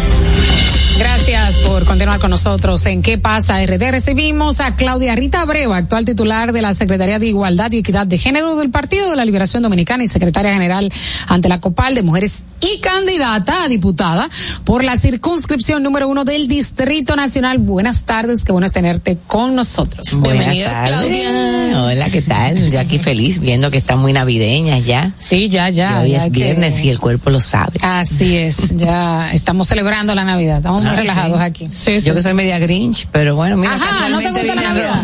[1.81, 3.89] Gracias por continuar con nosotros en ¿Qué pasa RD?
[3.89, 8.19] Recibimos a Claudia Rita Abreu, actual titular de la Secretaría de Igualdad y Equidad de
[8.19, 10.91] Género del Partido de la Liberación Dominicana y secretaria general
[11.27, 14.29] ante la COPAL de Mujeres y candidata a diputada
[14.63, 17.57] por la circunscripción número uno del Distrito Nacional.
[17.57, 20.21] Buenas tardes, qué bueno es tenerte con nosotros.
[20.21, 21.81] Bienvenidas, Claudia.
[21.83, 22.69] Hola, ¿qué tal?
[22.69, 25.13] Yo aquí feliz viendo que están muy navideñas ya.
[25.19, 26.01] Sí, ya, ya.
[26.01, 27.79] Y hoy ya es que- viernes y el cuerpo lo sabe.
[27.81, 31.43] Así es, ya estamos celebrando la Navidad, estamos muy Ah, relajados sí.
[31.43, 31.70] aquí.
[32.03, 35.01] Yo que soy media grinch, pero bueno, mira, Ajá, ¿no te gusta la Navidad?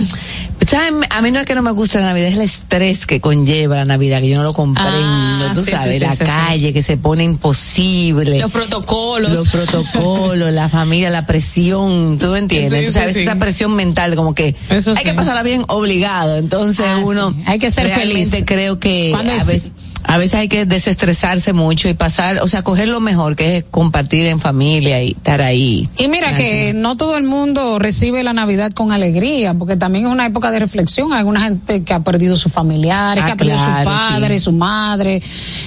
[0.68, 0.96] ¿Saben?
[1.12, 3.78] A mí no es que no me guste la Navidad, es el estrés que conlleva
[3.78, 6.74] la Navidad, que yo no lo comprendo, Ah, tú sí, sabes, sí, la sí, calle
[6.74, 8.40] que se pone imposible.
[8.40, 9.32] Los protocolos.
[9.32, 12.86] Los protocolos, la familia, la presión, ¿tú entiendes?
[12.88, 16.36] Tú sabes, esa presión mental, como que Eso hay que pasarla bien obligado.
[16.36, 17.34] Entonces Ah, uno.
[17.46, 18.36] Hay que ser feliz.
[18.46, 19.72] creo que a es- veces,
[20.04, 23.66] a veces hay que desestresarse mucho y pasar, o sea, coger lo mejor, que es
[23.70, 25.90] compartir en familia y estar ahí.
[25.98, 30.12] Y mira que no todo el mundo recibe la Navidad con alegría, porque también es
[30.12, 31.12] una época de reflexión.
[31.14, 34.46] Hay alguna gente que ha perdido sus familiares, Ah, que ha perdido su padre, sí.
[34.46, 35.22] su madre.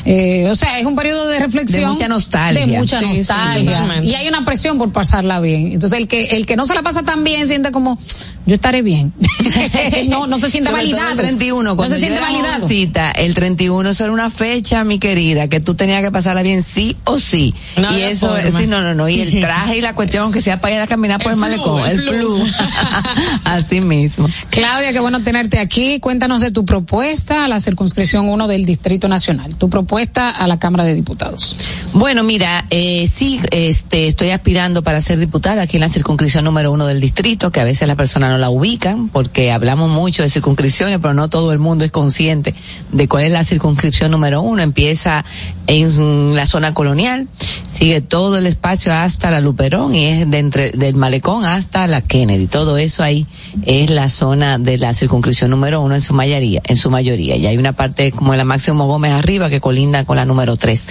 [0.05, 1.83] Eh, o sea, es un periodo de reflexión.
[1.83, 2.67] De mucha nostalgia.
[2.67, 4.03] De mucha Sí, nostalgia.
[4.03, 5.73] y hay una presión por pasarla bien.
[5.73, 7.99] Entonces, el que, el que no se la pasa tan bien siente como,
[8.47, 9.13] yo estaré bien.
[10.09, 11.11] no, no se siente Sobre todo validado.
[11.11, 13.13] el 31, cuando no se yo siente era validado.
[13.19, 16.97] el 31 eso era una fecha, mi querida, que tú tenías que pasarla bien sí
[17.05, 17.55] o sí.
[17.81, 18.51] No y eso, forma.
[18.51, 19.09] sí, no, no, no.
[19.09, 21.41] Y el traje y la cuestión, que sea para ir a caminar por el, El
[21.41, 22.37] malecón, el el flu.
[22.37, 22.67] flu.
[23.45, 24.29] Así mismo.
[24.51, 26.01] Claudia, qué bueno tenerte aquí.
[26.01, 30.59] Cuéntanos de tu propuesta a la circunscripción 1 del Distrito Nacional, tu propuesta a la
[30.59, 31.57] Cámara de Diputados.
[31.95, 36.73] Bueno, mira, eh, sí, este, estoy aspirando para ser diputada aquí en la circunscripción número
[36.73, 40.31] uno del distrito, que a veces las personas no la ubican, porque hablamos mucho de
[40.31, 42.55] circunscripciones, pero no todo el mundo es consciente
[42.93, 44.63] de cuál es la circunscripción número uno.
[44.63, 45.25] Empieza
[45.67, 47.29] en la zona colonial,
[47.71, 52.03] sigue todo el espacio hasta la Luperón y es de entre, del Malecón hasta la
[52.03, 52.47] Kennedy.
[52.47, 53.27] Todo eso ahí
[53.65, 57.37] es la zona de la circunscripción número uno en su mayoría, en su mayoría.
[57.37, 60.87] Y hay una parte como la Máximo Gómez arriba que colinda con la número tres.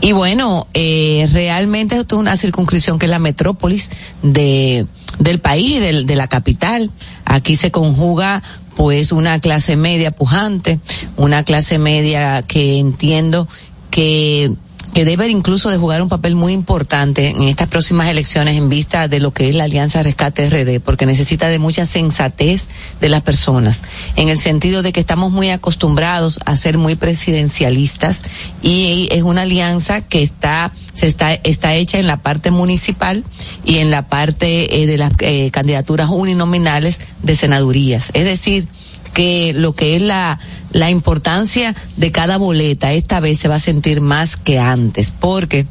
[0.00, 3.90] Y bueno, eh, realmente esto es una circunscripción que es la metrópolis
[4.22, 4.86] de,
[5.18, 6.90] del país, de la capital.
[7.24, 8.42] Aquí se conjuga
[8.76, 10.78] pues una clase media pujante,
[11.16, 13.48] una clase media que entiendo
[13.90, 14.52] que
[14.96, 19.08] que debe incluso de jugar un papel muy importante en estas próximas elecciones en vista
[19.08, 23.20] de lo que es la Alianza Rescate RD, porque necesita de mucha sensatez de las
[23.20, 23.82] personas,
[24.16, 28.22] en el sentido de que estamos muy acostumbrados a ser muy presidencialistas
[28.62, 33.22] y es una alianza que está se está está hecha en la parte municipal
[33.66, 38.66] y en la parte eh, de las eh, candidaturas uninominales de senadurías, es decir,
[39.16, 40.38] que lo que es la,
[40.72, 45.66] la importancia de cada boleta esta vez se va a sentir más que antes, porque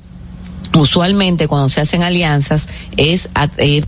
[0.74, 2.66] usualmente cuando se hacen alianzas
[2.98, 3.30] es,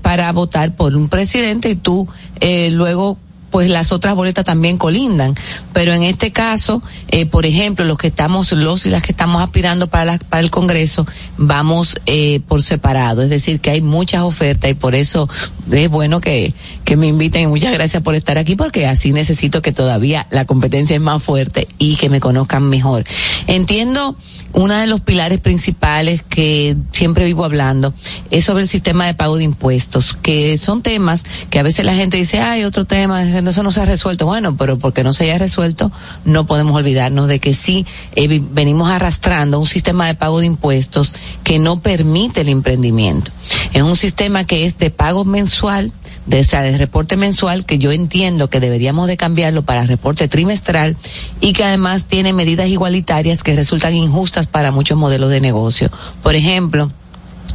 [0.04, 2.08] para votar por un presidente y tú
[2.40, 3.18] eh, luego
[3.50, 5.36] pues las otras boletas también colindan.
[5.74, 9.42] Pero en este caso, eh, por ejemplo, los que estamos, los y las que estamos
[9.42, 11.06] aspirando para, para el Congreso,
[11.38, 13.22] vamos eh, por separado.
[13.22, 15.30] Es decir, que hay muchas ofertas y por eso
[15.72, 16.54] es bueno que,
[16.98, 17.50] me inviten.
[17.50, 21.68] Muchas gracias por estar aquí porque así necesito que todavía la competencia es más fuerte
[21.78, 23.04] y que me conozcan mejor.
[23.46, 24.16] Entiendo
[24.54, 27.94] uno de los pilares principales que siempre vivo hablando
[28.32, 31.94] es sobre el sistema de pago de impuestos, que son temas que a veces la
[31.94, 34.26] gente dice, hay otro tema, eso no se ha resuelto.
[34.26, 35.92] Bueno, pero porque no se haya resuelto,
[36.26, 41.14] no podemos olvidarnos de que sí eh, venimos arrastrando un sistema de pago de impuestos
[41.44, 43.32] que no permite el emprendimiento.
[43.74, 45.92] Es un sistema que es de pago mensual,
[46.26, 50.28] de, o sea, de reporte mensual, que yo entiendo que deberíamos de cambiarlo para reporte
[50.28, 50.98] trimestral
[51.42, 55.90] y que además tiene medidas igualitarias que resultan injustas para muchos modelos de negocio.
[56.24, 56.92] Por ejemplo,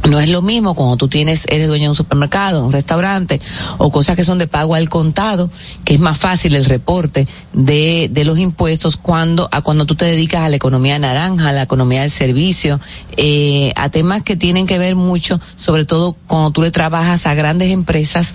[0.09, 3.39] no es lo mismo cuando tú tienes, eres dueño de un supermercado, un restaurante,
[3.77, 5.49] o cosas que son de pago al contado,
[5.85, 10.05] que es más fácil el reporte de, de los impuestos cuando, a cuando tú te
[10.05, 12.79] dedicas a la economía naranja, a la economía del servicio,
[13.17, 17.33] eh, a temas que tienen que ver mucho, sobre todo cuando tú le trabajas a
[17.33, 18.33] grandes empresas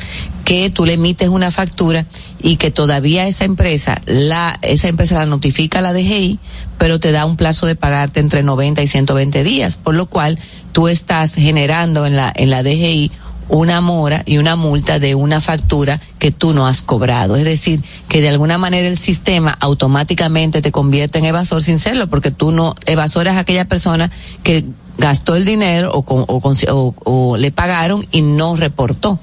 [0.49, 2.07] que tú le emites una factura
[2.41, 6.39] y que todavía esa empresa, la, esa empresa la notifica a la DGI,
[6.79, 10.39] pero te da un plazo de pagarte entre 90 y 120 días, por lo cual
[10.73, 13.11] tú estás generando en la, en la DGI
[13.51, 17.35] una mora y una multa de una factura que tú no has cobrado.
[17.37, 22.09] Es decir, que de alguna manera el sistema automáticamente te convierte en evasor sin serlo,
[22.09, 24.11] porque tú no, evasor es aquella persona
[24.43, 24.65] que
[24.99, 29.19] gastó el dinero o, con- o, o- o le pagaron y no reportó.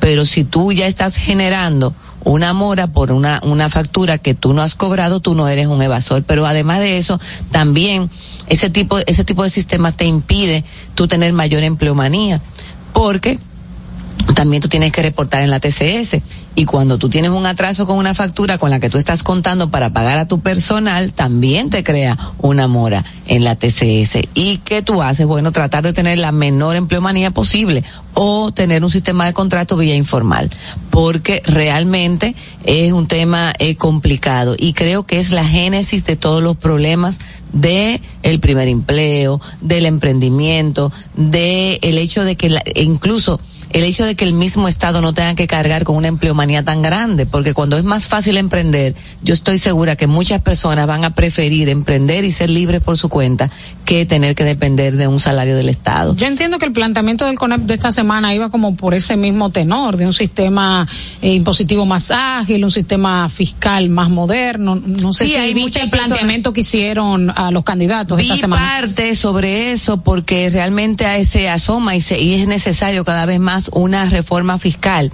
[0.00, 1.94] Pero si tú ya estás generando
[2.24, 5.82] una mora por una, una factura que tú no has cobrado, tú no eres un
[5.82, 6.22] evasor.
[6.24, 8.10] Pero además de eso, también
[8.48, 12.40] ese tipo, ese tipo de sistema te impide tú tener mayor empleomanía.
[12.92, 13.38] Porque
[14.34, 16.18] también tú tienes que reportar en la TCS.
[16.54, 19.70] Y cuando tú tienes un atraso con una factura con la que tú estás contando
[19.70, 24.18] para pagar a tu personal, también te crea una mora en la TCS.
[24.34, 25.26] ¿Y qué tú haces?
[25.26, 29.96] Bueno, tratar de tener la menor empleomanía posible o tener un sistema de contrato vía
[29.96, 30.50] informal.
[30.90, 32.34] Porque realmente
[32.64, 37.18] es un tema eh, complicado y creo que es la génesis de todos los problemas
[37.54, 43.40] de el primer empleo, del emprendimiento, de el hecho de que la- incluso
[43.72, 46.82] el hecho de que el mismo Estado no tenga que cargar con una empleomanía tan
[46.82, 51.14] grande, porque cuando es más fácil emprender, yo estoy segura que muchas personas van a
[51.14, 53.50] preferir emprender y ser libres por su cuenta
[53.84, 56.14] que tener que depender de un salario del Estado.
[56.16, 59.50] Yo entiendo que el planteamiento del CONEP de esta semana iba como por ese mismo
[59.50, 60.86] tenor, de un sistema
[61.20, 64.76] eh, impositivo más ágil, un sistema fiscal más moderno.
[64.76, 68.62] No sé Sí, si hay viste el planteamiento que hicieron a los candidatos esta semana.
[68.62, 73.40] parte sobre eso porque realmente a ese asoma y, se, y es necesario cada vez
[73.40, 75.12] más una reforma fiscal.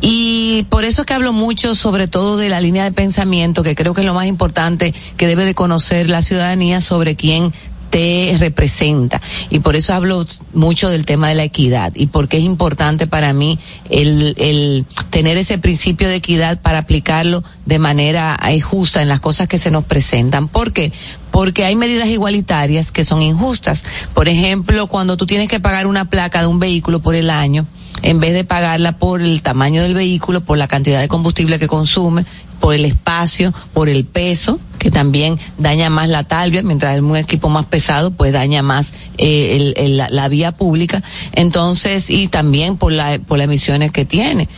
[0.00, 3.74] Y por eso es que hablo mucho sobre todo de la línea de pensamiento, que
[3.74, 7.52] creo que es lo más importante que debe de conocer la ciudadanía sobre quién
[7.90, 9.20] te representa.
[9.50, 13.32] Y por eso hablo mucho del tema de la equidad y porque es importante para
[13.32, 13.58] mí
[13.90, 19.20] el, el tener ese principio de equidad para aplicarlo de manera eh, justa en las
[19.20, 20.48] cosas que se nos presentan.
[20.48, 20.92] ¿Por qué?
[21.30, 23.82] Porque hay medidas igualitarias que son injustas.
[24.14, 27.66] Por ejemplo, cuando tú tienes que pagar una placa de un vehículo por el año,
[28.02, 31.68] en vez de pagarla por el tamaño del vehículo, por la cantidad de combustible que
[31.68, 32.24] consume,
[32.60, 37.16] por el espacio, por el peso, que también daña más la talvia, mientras es un
[37.16, 41.02] equipo más pesado, pues daña más eh, el, el, la, la, vía pública.
[41.32, 44.48] Entonces, y también por la, por las emisiones que tiene.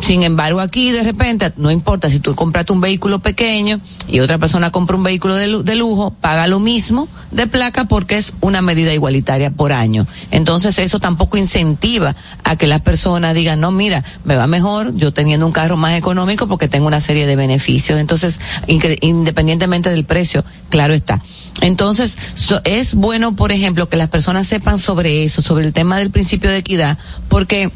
[0.00, 4.38] Sin embargo, aquí de repente, no importa si tú compraste un vehículo pequeño y otra
[4.38, 8.62] persona compra un vehículo de, de lujo, paga lo mismo de placa porque es una
[8.62, 10.06] medida igualitaria por año.
[10.30, 15.12] Entonces, eso tampoco incentiva a que las personas digan, no, mira, me va mejor yo
[15.12, 18.00] teniendo un carro más económico porque tengo una serie de beneficios.
[18.00, 21.22] Entonces, independientemente del precio, claro está.
[21.60, 25.98] Entonces, so, es bueno, por ejemplo, que las personas sepan sobre eso, sobre el tema
[25.98, 26.98] del principio de equidad,
[27.28, 27.70] porque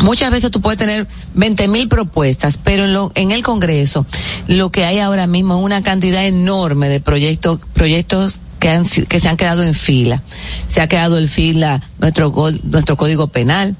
[0.00, 4.06] Muchas veces tú puedes tener 20 mil propuestas, pero en, lo, en, el Congreso
[4.46, 9.20] lo que hay ahora mismo es una cantidad enorme de proyectos, proyectos que, han, que
[9.20, 10.22] se han quedado en fila.
[10.68, 12.32] Se ha quedado en fila nuestro,
[12.62, 13.76] nuestro código penal,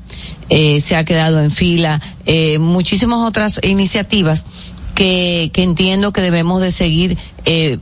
[0.48, 4.44] eh, se ha quedado en fila eh, muchísimas otras iniciativas
[4.94, 7.78] que, que entiendo que debemos de seguir eh,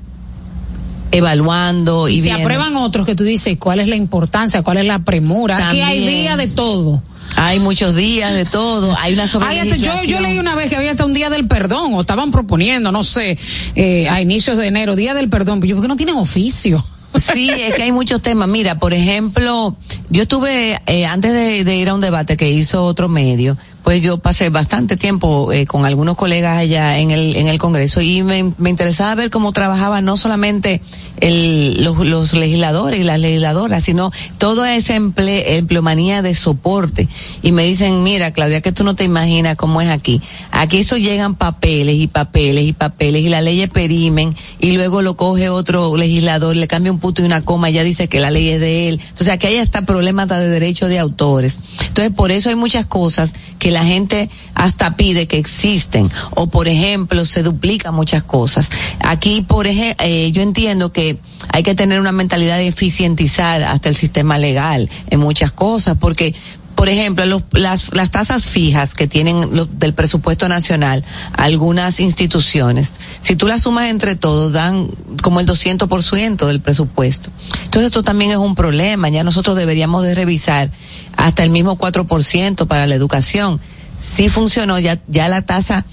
[1.11, 2.43] evaluando y, y viendo.
[2.43, 5.57] aprueban otros que tú dices cuál es la importancia, cuál es la premura.
[5.57, 5.87] También.
[5.87, 7.03] Aquí hay día de todo.
[7.37, 10.77] Hay muchos días de todo, hay una Ay, hasta yo, yo leí una vez que
[10.77, 13.39] había hasta un día del perdón, o estaban proponiendo, no sé,
[13.75, 16.85] eh, a inicios de enero, día del perdón, yo porque no tienen oficio.
[17.19, 18.49] Sí, es que hay muchos temas.
[18.49, 19.77] Mira, por ejemplo,
[20.11, 23.57] yo estuve, eh, antes de, de, ir a un debate que hizo otro medio,
[23.91, 28.01] pues yo pasé bastante tiempo eh, con algunos colegas allá en el, en el Congreso
[28.01, 30.81] y me, me interesaba ver cómo trabajaba no solamente
[31.17, 37.09] el, los, los, legisladores y las legisladoras, sino toda esa emple, empleomanía de soporte.
[37.43, 40.23] Y me dicen, mira, Claudia, que tú no te imaginas cómo es aquí.
[40.53, 45.17] Aquí eso llegan papeles y papeles y papeles y la ley perimen y luego lo
[45.17, 48.31] coge otro legislador, le cambia un punto y una coma y ya dice que la
[48.31, 49.01] ley es de él.
[49.03, 51.59] Entonces aquí hay hasta problemas de derecho de autores.
[51.89, 56.69] Entonces por eso hay muchas cosas que la gente hasta pide que existen o por
[56.69, 58.71] ejemplo se duplican muchas cosas.
[59.01, 61.19] Aquí por ejemplo eh, yo entiendo que
[61.49, 66.35] hay que tener una mentalidad de eficientizar hasta el sistema legal en muchas cosas porque
[66.81, 71.05] por ejemplo, los, las, las tasas fijas que tienen lo, del presupuesto nacional
[71.35, 74.89] algunas instituciones, si tú las sumas entre todos, dan
[75.23, 77.31] como el 200% del presupuesto.
[77.65, 80.71] Entonces esto también es un problema, ya nosotros deberíamos de revisar
[81.19, 83.61] hasta el mismo 4% para la educación.
[84.03, 85.85] Si funcionó, ya, ya la tasa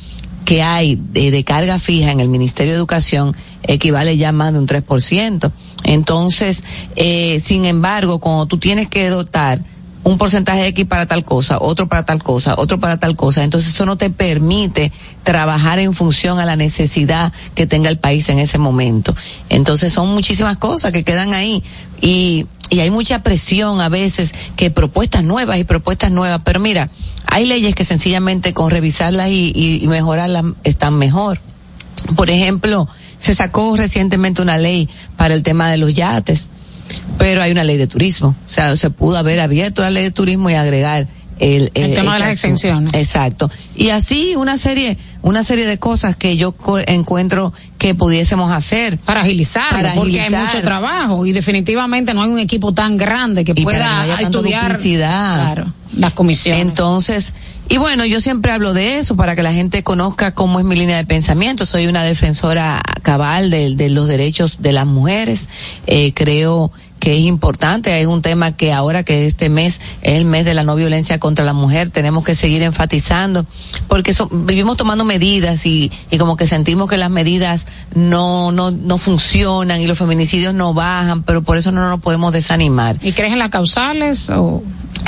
[0.45, 4.67] que hay de, carga fija en el Ministerio de Educación equivale ya más de un
[4.67, 5.51] 3%.
[5.83, 6.63] Entonces,
[6.95, 9.59] eh, sin embargo, cuando tú tienes que dotar
[10.07, 13.43] un porcentaje X para tal cosa, otro para tal cosa, otro para tal cosa.
[13.43, 14.93] Entonces eso no te permite
[15.23, 19.13] trabajar en función a la necesidad que tenga el país en ese momento.
[19.49, 21.61] Entonces son muchísimas cosas que quedan ahí
[21.99, 26.89] y, y hay mucha presión a veces que propuestas nuevas y propuestas nuevas, pero mira,
[27.25, 31.41] hay leyes que sencillamente con revisarlas y, y, mejorarlas están mejor.
[32.15, 32.87] Por ejemplo,
[33.19, 34.87] se sacó recientemente una ley
[35.17, 36.49] para el tema de los yates
[37.17, 38.35] pero hay una ley de turismo.
[38.45, 41.07] O sea, se pudo haber abierto la ley de turismo y agregar
[41.39, 42.93] el, el, el tema de las exenciones.
[42.93, 43.49] Exacto.
[43.75, 46.55] Y así una serie, una serie de cosas que yo
[46.87, 48.97] encuentro que pudiésemos hacer.
[48.99, 50.47] Para agilizar, para porque agilizar.
[50.47, 54.17] hay mucho trabajo y definitivamente no hay un equipo tan grande que y pueda no
[54.17, 56.61] estudiar claro, las comisiones.
[56.61, 57.33] Entonces,
[57.69, 60.75] y bueno, yo siempre hablo de eso para que la gente conozca cómo es mi
[60.75, 61.65] línea de pensamiento.
[61.65, 65.49] Soy una defensora cabal de, los derechos de las mujeres.
[65.85, 70.25] Eh, creo que es importante, es un tema que ahora que este mes es el
[70.25, 73.45] mes de la no violencia contra la mujer, tenemos que seguir enfatizando,
[73.87, 78.71] porque so, vivimos tomando medidas y, y como que sentimos que las medidas no, no,
[78.71, 82.97] no funcionan y los feminicidios no bajan, pero por eso no nos podemos desanimar.
[83.01, 84.63] ¿Y crees en las causales o?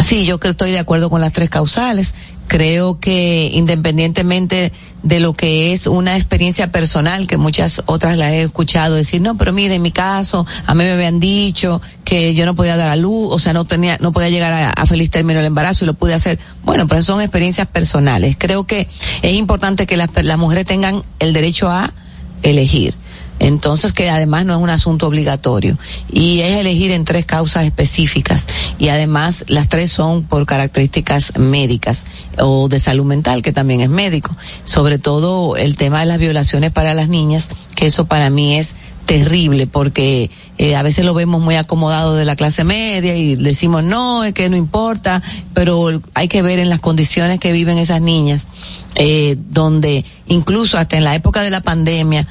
[0.05, 2.15] Sí, yo creo estoy de acuerdo con las tres causales.
[2.47, 4.71] Creo que independientemente
[5.03, 9.37] de lo que es una experiencia personal, que muchas otras la he escuchado decir, no,
[9.37, 12.89] pero mire, en mi caso, a mí me habían dicho que yo no podía dar
[12.89, 15.85] a luz, o sea, no tenía, no podía llegar a, a feliz término el embarazo
[15.85, 16.39] y lo pude hacer.
[16.65, 18.35] Bueno, pero son experiencias personales.
[18.37, 18.87] Creo que
[19.21, 21.93] es importante que las, las mujeres tengan el derecho a
[22.41, 22.95] elegir.
[23.39, 25.77] Entonces, que además no es un asunto obligatorio.
[26.11, 28.47] Y es elegir en tres causas específicas.
[28.77, 32.03] Y además, las tres son por características médicas
[32.37, 34.35] o de salud mental, que también es médico.
[34.63, 38.75] Sobre todo el tema de las violaciones para las niñas, que eso para mí es
[39.09, 40.29] terrible porque
[40.59, 44.35] eh, a veces lo vemos muy acomodado de la clase media y decimos no, es
[44.35, 45.23] que no importa,
[45.55, 48.45] pero hay que ver en las condiciones que viven esas niñas,
[48.93, 52.27] eh, donde incluso hasta en la época de la pandemia,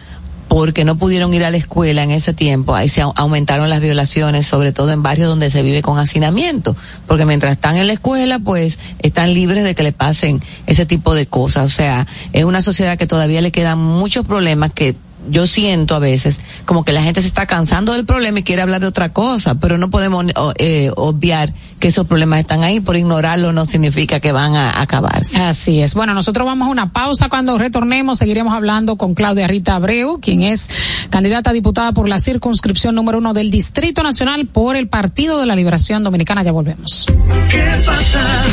[0.49, 4.47] porque no pudieron ir a la escuela en ese tiempo, ahí se aumentaron las violaciones,
[4.47, 6.75] sobre todo en barrios donde se vive con hacinamiento,
[7.07, 11.15] porque mientras están en la escuela, pues están libres de que le pasen ese tipo
[11.15, 11.67] de cosas.
[11.67, 14.97] O sea, es una sociedad que todavía le quedan muchos problemas que
[15.31, 18.63] yo siento a veces como que la gente se está cansando del problema y quiere
[18.63, 20.27] hablar de otra cosa, pero no podemos
[20.59, 25.41] eh, obviar que esos problemas están ahí, por ignorarlo no significa que van a acabarse.
[25.41, 25.95] Así es.
[25.95, 27.29] Bueno, nosotros vamos a una pausa.
[27.29, 30.69] Cuando retornemos seguiremos hablando con Claudia Rita Abreu, quien es
[31.11, 35.47] candidata a diputada por la circunscripción número uno del Distrito Nacional por el Partido de
[35.47, 36.43] la Liberación Dominicana.
[36.43, 37.07] Ya volvemos.
[37.51, 38.45] ¿Qué pasa?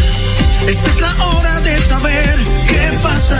[0.67, 3.39] Esta es la hora de saber qué pasa.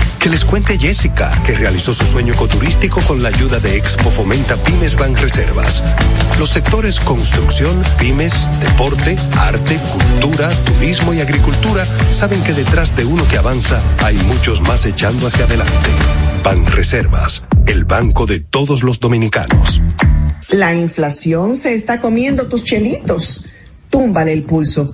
[0.21, 4.55] Que les cuente Jessica, que realizó su sueño ecoturístico con la ayuda de Expo Fomenta
[4.55, 5.83] Pymes Ban Reservas.
[6.37, 13.27] Los sectores construcción, pymes, deporte, arte, cultura, turismo y agricultura saben que detrás de uno
[13.29, 15.89] que avanza hay muchos más echando hacia adelante.
[16.43, 19.81] Ban Reservas, el banco de todos los dominicanos.
[20.49, 23.47] La inflación se está comiendo tus chelitos.
[23.89, 24.93] Túmbale el pulso.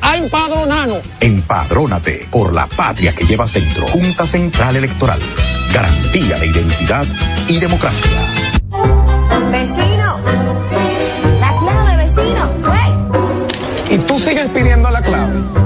[0.00, 1.00] a empadronarnos.
[1.20, 3.86] Empadrónate por la patria que llevas dentro.
[3.88, 5.20] Junta Central Electoral.
[5.72, 7.06] Garantía de identidad
[7.48, 8.10] y democracia.
[9.50, 10.18] Vecino.
[11.40, 12.50] La clave, vecino.
[13.90, 15.65] ¿Y tú sigues pidiendo la clave?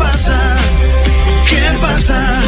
[0.00, 0.56] pasa.
[1.48, 2.42] ¿Qué pasa?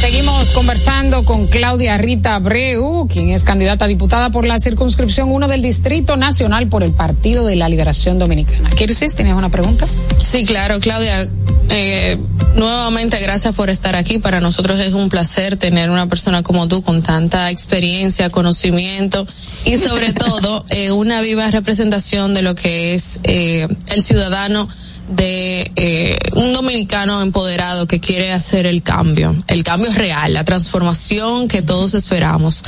[0.00, 5.48] Seguimos conversando con Claudia Rita Abreu, quien es candidata a diputada por la circunscripción 1
[5.48, 8.70] del Distrito Nacional por el Partido de la Liberación Dominicana.
[8.70, 9.86] ¿Quieres, tienes una pregunta?
[10.20, 11.28] Sí, claro, Claudia.
[11.70, 12.16] Eh,
[12.54, 14.18] nuevamente, gracias por estar aquí.
[14.18, 19.26] Para nosotros es un placer tener una persona como tú con tanta experiencia, conocimiento
[19.64, 24.68] y sobre todo eh, una viva representación de lo que es eh, el ciudadano
[25.08, 31.48] de eh, un dominicano empoderado que quiere hacer el cambio, el cambio real, la transformación
[31.48, 32.64] que todos esperamos.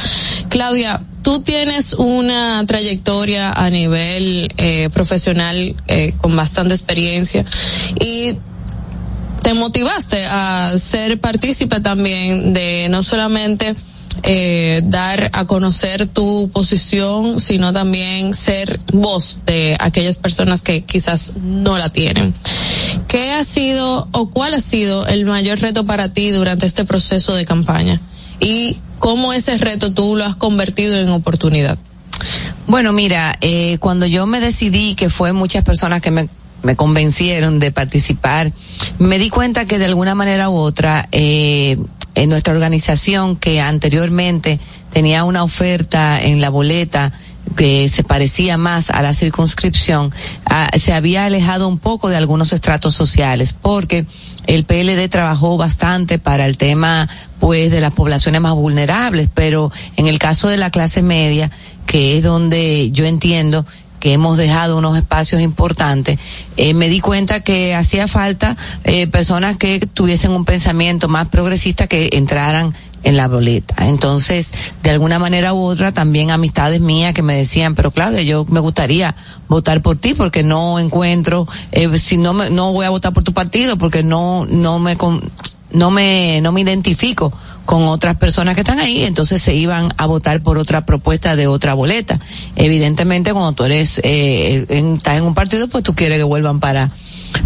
[0.48, 7.44] Claudia, tú tienes una trayectoria a nivel eh, profesional eh, con bastante experiencia
[8.00, 8.34] y
[9.42, 13.74] te motivaste a ser partícipe también de no solamente
[14.22, 21.34] eh, dar a conocer tu posición, sino también ser voz de aquellas personas que quizás
[21.42, 22.34] no la tienen.
[23.06, 27.34] ¿Qué ha sido o cuál ha sido el mayor reto para ti durante este proceso
[27.34, 28.00] de campaña?
[28.40, 31.78] Y cómo ese reto tú lo has convertido en oportunidad.
[32.66, 36.28] Bueno, mira, eh, cuando yo me decidí, que fue muchas personas que me
[36.62, 38.52] me convencieron de participar.
[38.98, 41.78] Me di cuenta que de alguna manera u otra, eh,
[42.18, 44.58] en nuestra organización que anteriormente
[44.92, 47.12] tenía una oferta en la boleta
[47.56, 50.12] que se parecía más a la circunscripción,
[50.44, 54.04] ah, se había alejado un poco de algunos estratos sociales, porque
[54.46, 57.08] el PLD trabajó bastante para el tema,
[57.38, 61.50] pues, de las poblaciones más vulnerables, pero en el caso de la clase media,
[61.86, 63.64] que es donde yo entiendo
[64.00, 66.18] que hemos dejado unos espacios importantes,
[66.56, 71.86] eh, me di cuenta que hacía falta eh, personas que tuviesen un pensamiento más progresista
[71.86, 72.74] que entraran
[73.04, 73.86] en la boleta.
[73.86, 78.44] Entonces, de alguna manera u otra, también amistades mías que me decían, pero Claudia, yo
[78.48, 79.14] me gustaría
[79.48, 83.24] votar por ti porque no encuentro, eh, si no me, no voy a votar por
[83.24, 84.96] tu partido porque no, no me,
[85.70, 87.32] no me, no me identifico
[87.64, 91.46] con otras personas que están ahí, entonces se iban a votar por otra propuesta de
[91.46, 92.18] otra boleta.
[92.56, 96.60] Evidentemente, cuando tú eres, eh, en, estás en un partido, pues tú quieres que vuelvan
[96.60, 96.90] para,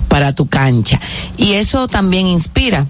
[0.07, 1.01] para tu cancha.
[1.37, 2.87] Y eso también inspira.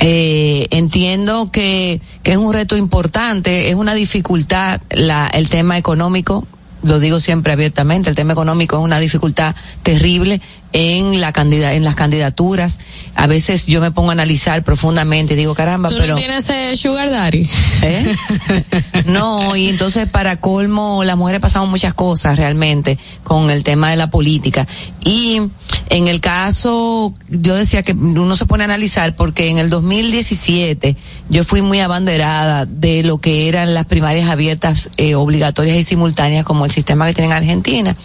[0.00, 6.46] Eh, entiendo que, que es un reto importante, es una dificultad la, el tema económico,
[6.82, 10.40] lo digo siempre abiertamente, el tema económico es una dificultad terrible
[10.76, 12.78] en la candida en las candidaturas.
[13.14, 16.50] A veces yo me pongo a analizar profundamente y digo, caramba, ¿Tú pero no tienes
[16.50, 17.48] ese sugar daddy?
[17.82, 18.16] ¿Eh?
[19.06, 23.96] No, y entonces para colmo, las mujeres pasamos muchas cosas realmente con el tema de
[23.96, 24.66] la política.
[25.02, 25.40] Y
[25.88, 30.96] en el caso, yo decía que uno se pone a analizar porque en el 2017
[31.30, 36.44] yo fui muy abanderada de lo que eran las primarias abiertas, eh, obligatorias y simultáneas
[36.44, 37.96] como el sistema que tiene en Argentina.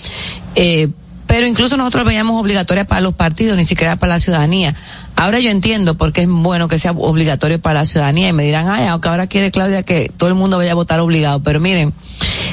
[0.56, 0.90] Eh,
[1.32, 4.76] pero incluso nosotros veíamos obligatorias para los partidos, ni siquiera para la ciudadanía.
[5.16, 8.44] Ahora yo entiendo por qué es bueno que sea obligatorio para la ciudadanía y me
[8.44, 11.62] dirán, ay, aunque ahora quiere Claudia que todo el mundo vaya a votar obligado, pero
[11.62, 11.94] miren,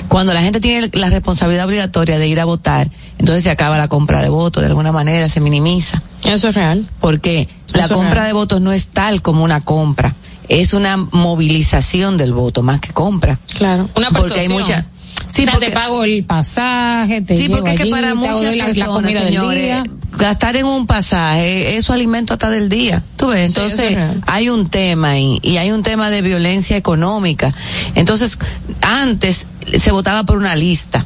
[0.07, 3.89] cuando la gente tiene la responsabilidad obligatoria de ir a votar, entonces se acaba la
[3.89, 6.01] compra de votos, de alguna manera se minimiza.
[6.23, 6.89] Eso es real.
[7.01, 10.15] Porque la Eso compra de votos no es tal como una compra,
[10.49, 13.41] es una movilización del voto más que compra.
[13.57, 13.89] Claro.
[13.97, 14.53] Una Porque hay persuasión.
[14.53, 14.87] mucha,
[15.31, 18.33] Sí, o sea, porque- te pago el pasaje, te Sí, porque es que para muchas
[18.35, 19.85] hago la, la personas, comida del señores, día.
[20.19, 23.03] gastar en un pasaje, eso alimento hasta del día.
[23.17, 26.77] Tú ves, Sí, es entonces hay un tema ahí y hay un tema de violencia
[26.77, 27.55] económica.
[27.95, 28.39] Entonces,
[28.81, 29.47] antes
[29.79, 31.05] se votaba por una lista.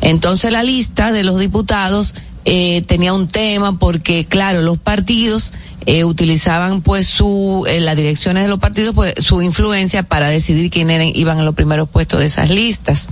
[0.00, 2.14] Entonces la lista de los diputados
[2.48, 5.52] eh, tenía un tema porque, claro, los partidos
[5.84, 10.70] eh, utilizaban pues su, eh, las direcciones de los partidos, pues su influencia para decidir
[10.70, 13.06] quiénes eran- iban en los primeros puestos de esas listas.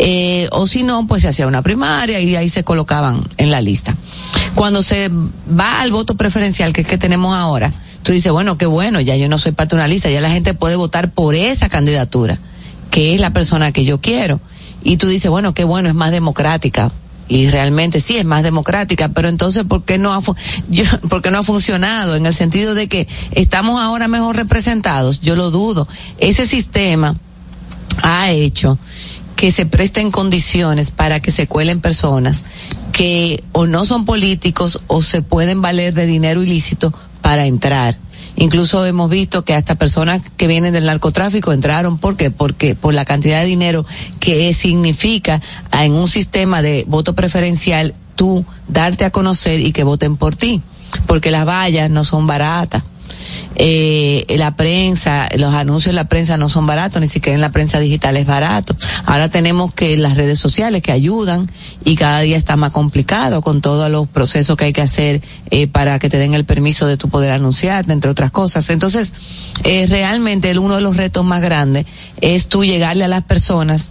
[0.00, 3.60] Eh, o si no, pues se hacía una primaria y ahí se colocaban en la
[3.60, 3.96] lista.
[4.54, 7.72] Cuando se va al voto preferencial, que es que tenemos ahora,
[8.02, 10.30] tú dices, bueno, qué bueno, ya yo no soy parte de una lista, ya la
[10.30, 12.38] gente puede votar por esa candidatura,
[12.92, 14.40] que es la persona que yo quiero.
[14.84, 16.92] Y tú dices, bueno, qué bueno, es más democrática.
[17.26, 20.22] Y realmente sí es más democrática, pero entonces ¿por qué no ha
[20.70, 25.20] yo, por qué no ha funcionado en el sentido de que estamos ahora mejor representados?
[25.20, 25.88] Yo lo dudo.
[26.18, 27.16] Ese sistema
[28.02, 28.78] ha hecho
[29.38, 32.42] que se presten condiciones para que se cuelen personas
[32.90, 37.96] que o no son políticos o se pueden valer de dinero ilícito para entrar.
[38.34, 41.98] Incluso hemos visto que hasta personas que vienen del narcotráfico entraron.
[41.98, 42.32] ¿Por qué?
[42.32, 43.86] Porque por la cantidad de dinero
[44.18, 50.16] que significa en un sistema de voto preferencial tú darte a conocer y que voten
[50.16, 50.62] por ti.
[51.06, 52.82] Porque las vallas no son baratas
[53.56, 57.50] eh, la prensa, los anuncios en la prensa no son baratos, ni siquiera en la
[57.50, 58.76] prensa digital es barato.
[59.04, 61.50] Ahora tenemos que las redes sociales que ayudan
[61.84, 65.66] y cada día está más complicado con todos los procesos que hay que hacer eh,
[65.66, 68.70] para que te den el permiso de tu poder anunciarte, entre otras cosas.
[68.70, 69.12] Entonces,
[69.64, 71.86] eh, realmente uno de los retos más grandes
[72.20, 73.90] es tú llegarle a las personas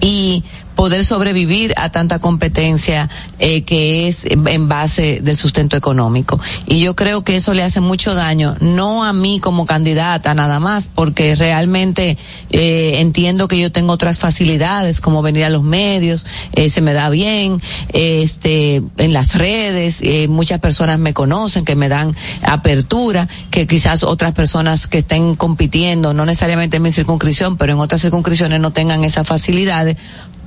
[0.00, 0.44] y
[0.76, 3.08] poder sobrevivir a tanta competencia
[3.38, 6.38] eh, que es en base del sustento económico.
[6.66, 10.60] Y yo creo que eso le hace mucho daño, no a mí como candidata nada
[10.60, 12.16] más, porque realmente
[12.50, 16.92] eh, entiendo que yo tengo otras facilidades como venir a los medios, eh, se me
[16.92, 17.60] da bien,
[17.92, 24.02] este, en las redes, eh, muchas personas me conocen, que me dan apertura, que quizás
[24.02, 28.72] otras personas que estén compitiendo, no necesariamente en mi circunscripción, pero en otras circunscripciones no
[28.72, 29.96] tengan esas facilidades,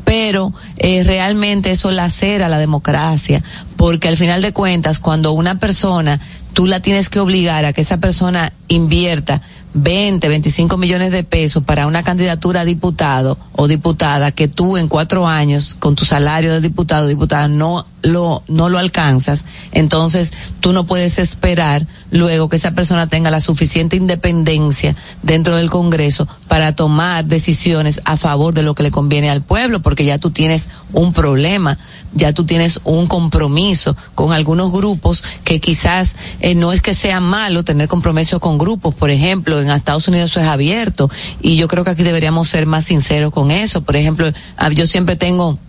[0.03, 3.43] pero eh, realmente eso lacera la democracia,
[3.75, 6.19] porque al final de cuentas, cuando una persona,
[6.53, 9.41] tú la tienes que obligar a que esa persona invierta
[9.73, 14.87] 20, 25 millones de pesos para una candidatura a diputado o diputada que tú en
[14.87, 20.31] cuatro años con tu salario de diputado o diputada no lo, no lo alcanzas, entonces
[20.59, 26.27] tú no puedes esperar luego que esa persona tenga la suficiente independencia dentro del Congreso
[26.47, 30.31] para tomar decisiones a favor de lo que le conviene al pueblo, porque ya tú
[30.31, 31.77] tienes un problema.
[32.13, 37.19] ya tú tienes un compromiso con algunos grupos que quizás eh, no es que sea
[37.19, 41.09] malo tener compromiso con grupos, por ejemplo, en Estados Unidos eso es abierto
[41.41, 43.81] y yo creo que aquí deberíamos ser más sinceros con eso.
[43.81, 45.59] Por ejemplo, ah, yo siempre tengo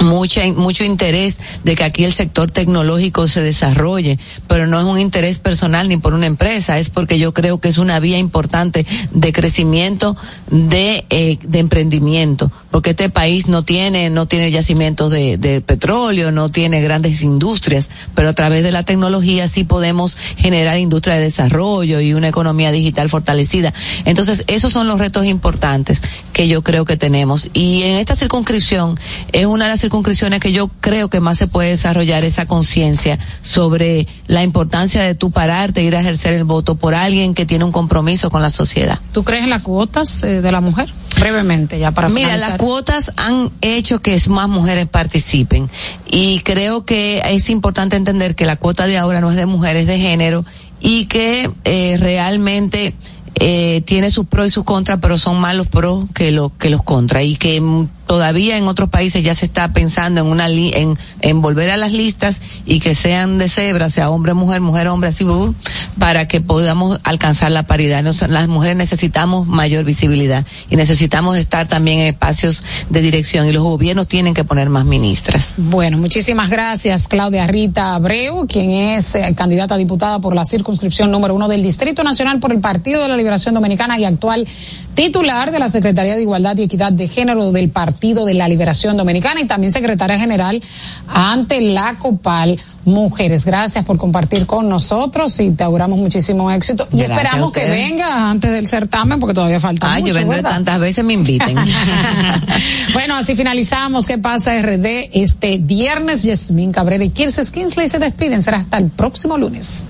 [0.00, 4.18] mucha, mucho interés de que aquí el sector tecnológico se desarrolle,
[4.48, 7.68] pero no es un interés personal ni por una empresa, es porque yo creo que
[7.68, 10.16] es una vía importante de crecimiento
[10.50, 16.30] de, eh, de emprendimiento, porque este país no tiene, no tiene yacimientos de, de petróleo,
[16.30, 21.22] no tiene grandes industrias, pero a través de la tecnología sí podemos generar industria de
[21.22, 23.72] desarrollo y una economía digital fortalecida.
[24.04, 27.50] Entonces, esos son los retos importantes que yo creo que tenemos.
[27.52, 28.98] Y en esta circunscripción
[29.32, 34.06] es una las circunscripciones que yo creo que más se puede desarrollar esa conciencia sobre
[34.28, 37.72] la importancia de tu pararte, ir a ejercer el voto por alguien que tiene un
[37.72, 39.00] compromiso con la sociedad.
[39.12, 40.92] ¿Tú crees en las cuotas eh, de la mujer?
[41.18, 42.50] Brevemente, ya para Mira, finalizar.
[42.50, 45.68] las cuotas han hecho que más mujeres participen
[46.08, 49.86] y creo que es importante entender que la cuota de ahora no es de mujeres
[49.88, 50.44] de género
[50.80, 52.94] y que eh, realmente
[53.36, 56.70] eh, tiene sus pros y sus contras, pero son más los pros que, lo, que
[56.70, 57.60] los contras y que
[58.06, 61.76] todavía en otros países ya se está pensando en una li en, en volver a
[61.76, 65.54] las listas y que sean de cebra, o sea, hombre, mujer, mujer, hombre, así, uh,
[65.98, 68.02] para que podamos alcanzar la paridad.
[68.02, 73.52] Nos- las mujeres necesitamos mayor visibilidad y necesitamos estar también en espacios de dirección y
[73.52, 75.54] los gobiernos tienen que poner más ministras.
[75.56, 81.10] Bueno, muchísimas gracias, Claudia Rita Abreu, quien es eh, candidata a diputada por la circunscripción
[81.10, 84.46] número uno del Distrito Nacional por el Partido de la Liberación Dominicana y actual
[84.94, 88.96] titular de la Secretaría de Igualdad y Equidad de Género del Partido de la Liberación
[88.96, 90.62] Dominicana y también secretaria general
[91.08, 93.46] ante la COPAL Mujeres.
[93.46, 96.86] Gracias por compartir con nosotros y te auguramos muchísimo éxito.
[96.92, 100.50] Y esperamos que venga antes del certamen porque todavía falta Ah, mucho, yo vendré ¿verdad?
[100.50, 101.56] tantas veces me inviten.
[102.92, 104.04] bueno, así finalizamos.
[104.06, 105.08] ¿Qué pasa RD?
[105.12, 108.42] Este viernes, Yasmín Cabrera y Kirsten Kinsley se despiden.
[108.42, 109.84] Será hasta el próximo lunes.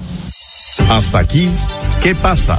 [0.89, 1.49] Hasta aquí,
[2.03, 2.59] ¿qué pasa?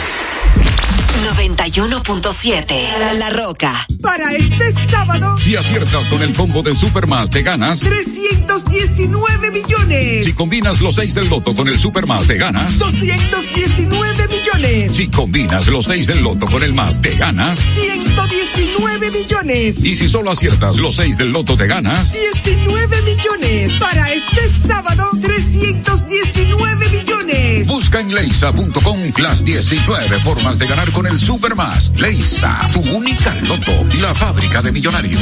[1.35, 3.73] 91.7 La, La Roca.
[4.01, 7.79] Para este sábado, Si aciertas con el combo de Supermas, te ganas.
[7.79, 10.25] 319 millones.
[10.25, 12.79] Si combinas los 6 del loto con el Supermas, te ganas.
[12.79, 14.91] 219 millones.
[14.95, 17.59] Si combinas los 6 del loto con el más, te ganas.
[17.59, 19.77] 119 millones.
[19.83, 22.11] Y si solo aciertas los 6 del loto, te ganas.
[22.11, 23.71] 19 millones.
[23.73, 27.67] Para este sábado, 319 millones.
[27.67, 31.91] Busca en leisa.com las 19 formas de ganar con el Supermas.
[31.95, 35.21] Leisa, tu única loto, la fábrica de millonarios.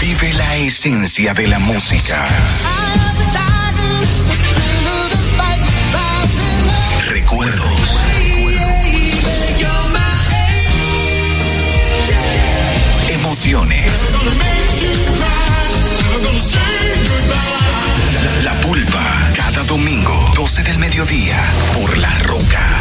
[0.00, 2.26] Vive la esencia de la música.
[7.10, 8.00] Recuerdos.
[13.10, 13.90] Emociones.
[18.42, 19.32] La pulpa.
[19.34, 21.40] Cada domingo, 12 del mediodía,
[21.74, 22.71] por La Roca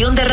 [0.00, 0.29] de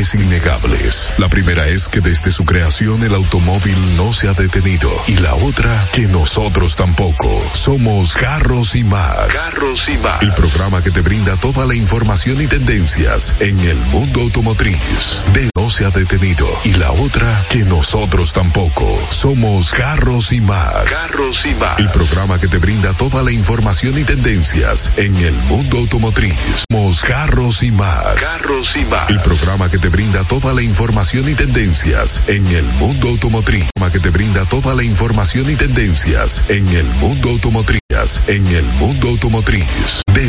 [0.00, 1.14] verdades innegables.
[1.18, 4.90] La primera es que desde su creación el automóvil no se ha detenido.
[5.06, 7.42] Y la otra, que nosotros tampoco.
[7.52, 9.28] Somos Carros y más.
[9.28, 10.22] Carros y más.
[10.22, 15.22] El programa que te brinda toda la información y tendencias en el mundo automotriz.
[15.34, 16.48] De no se ha detenido.
[16.64, 18.86] Y la otra, que nosotros tampoco.
[19.10, 20.84] Somos Carros y más.
[20.84, 21.78] Carros y más.
[21.78, 26.64] El programa que te brinda toda la información y tendencias en el mundo automotriz.
[26.90, 28.16] Somos Carros y más.
[28.16, 29.08] Carros y más.
[29.10, 33.62] El programa que te brinda toda la información y tendencias en el mundo automotriz.
[33.62, 37.80] El programa que te brinda toda la información y tendencias en el mundo automotriz.
[38.26, 40.02] En el mundo automotriz.
[40.06, 40.20] Desde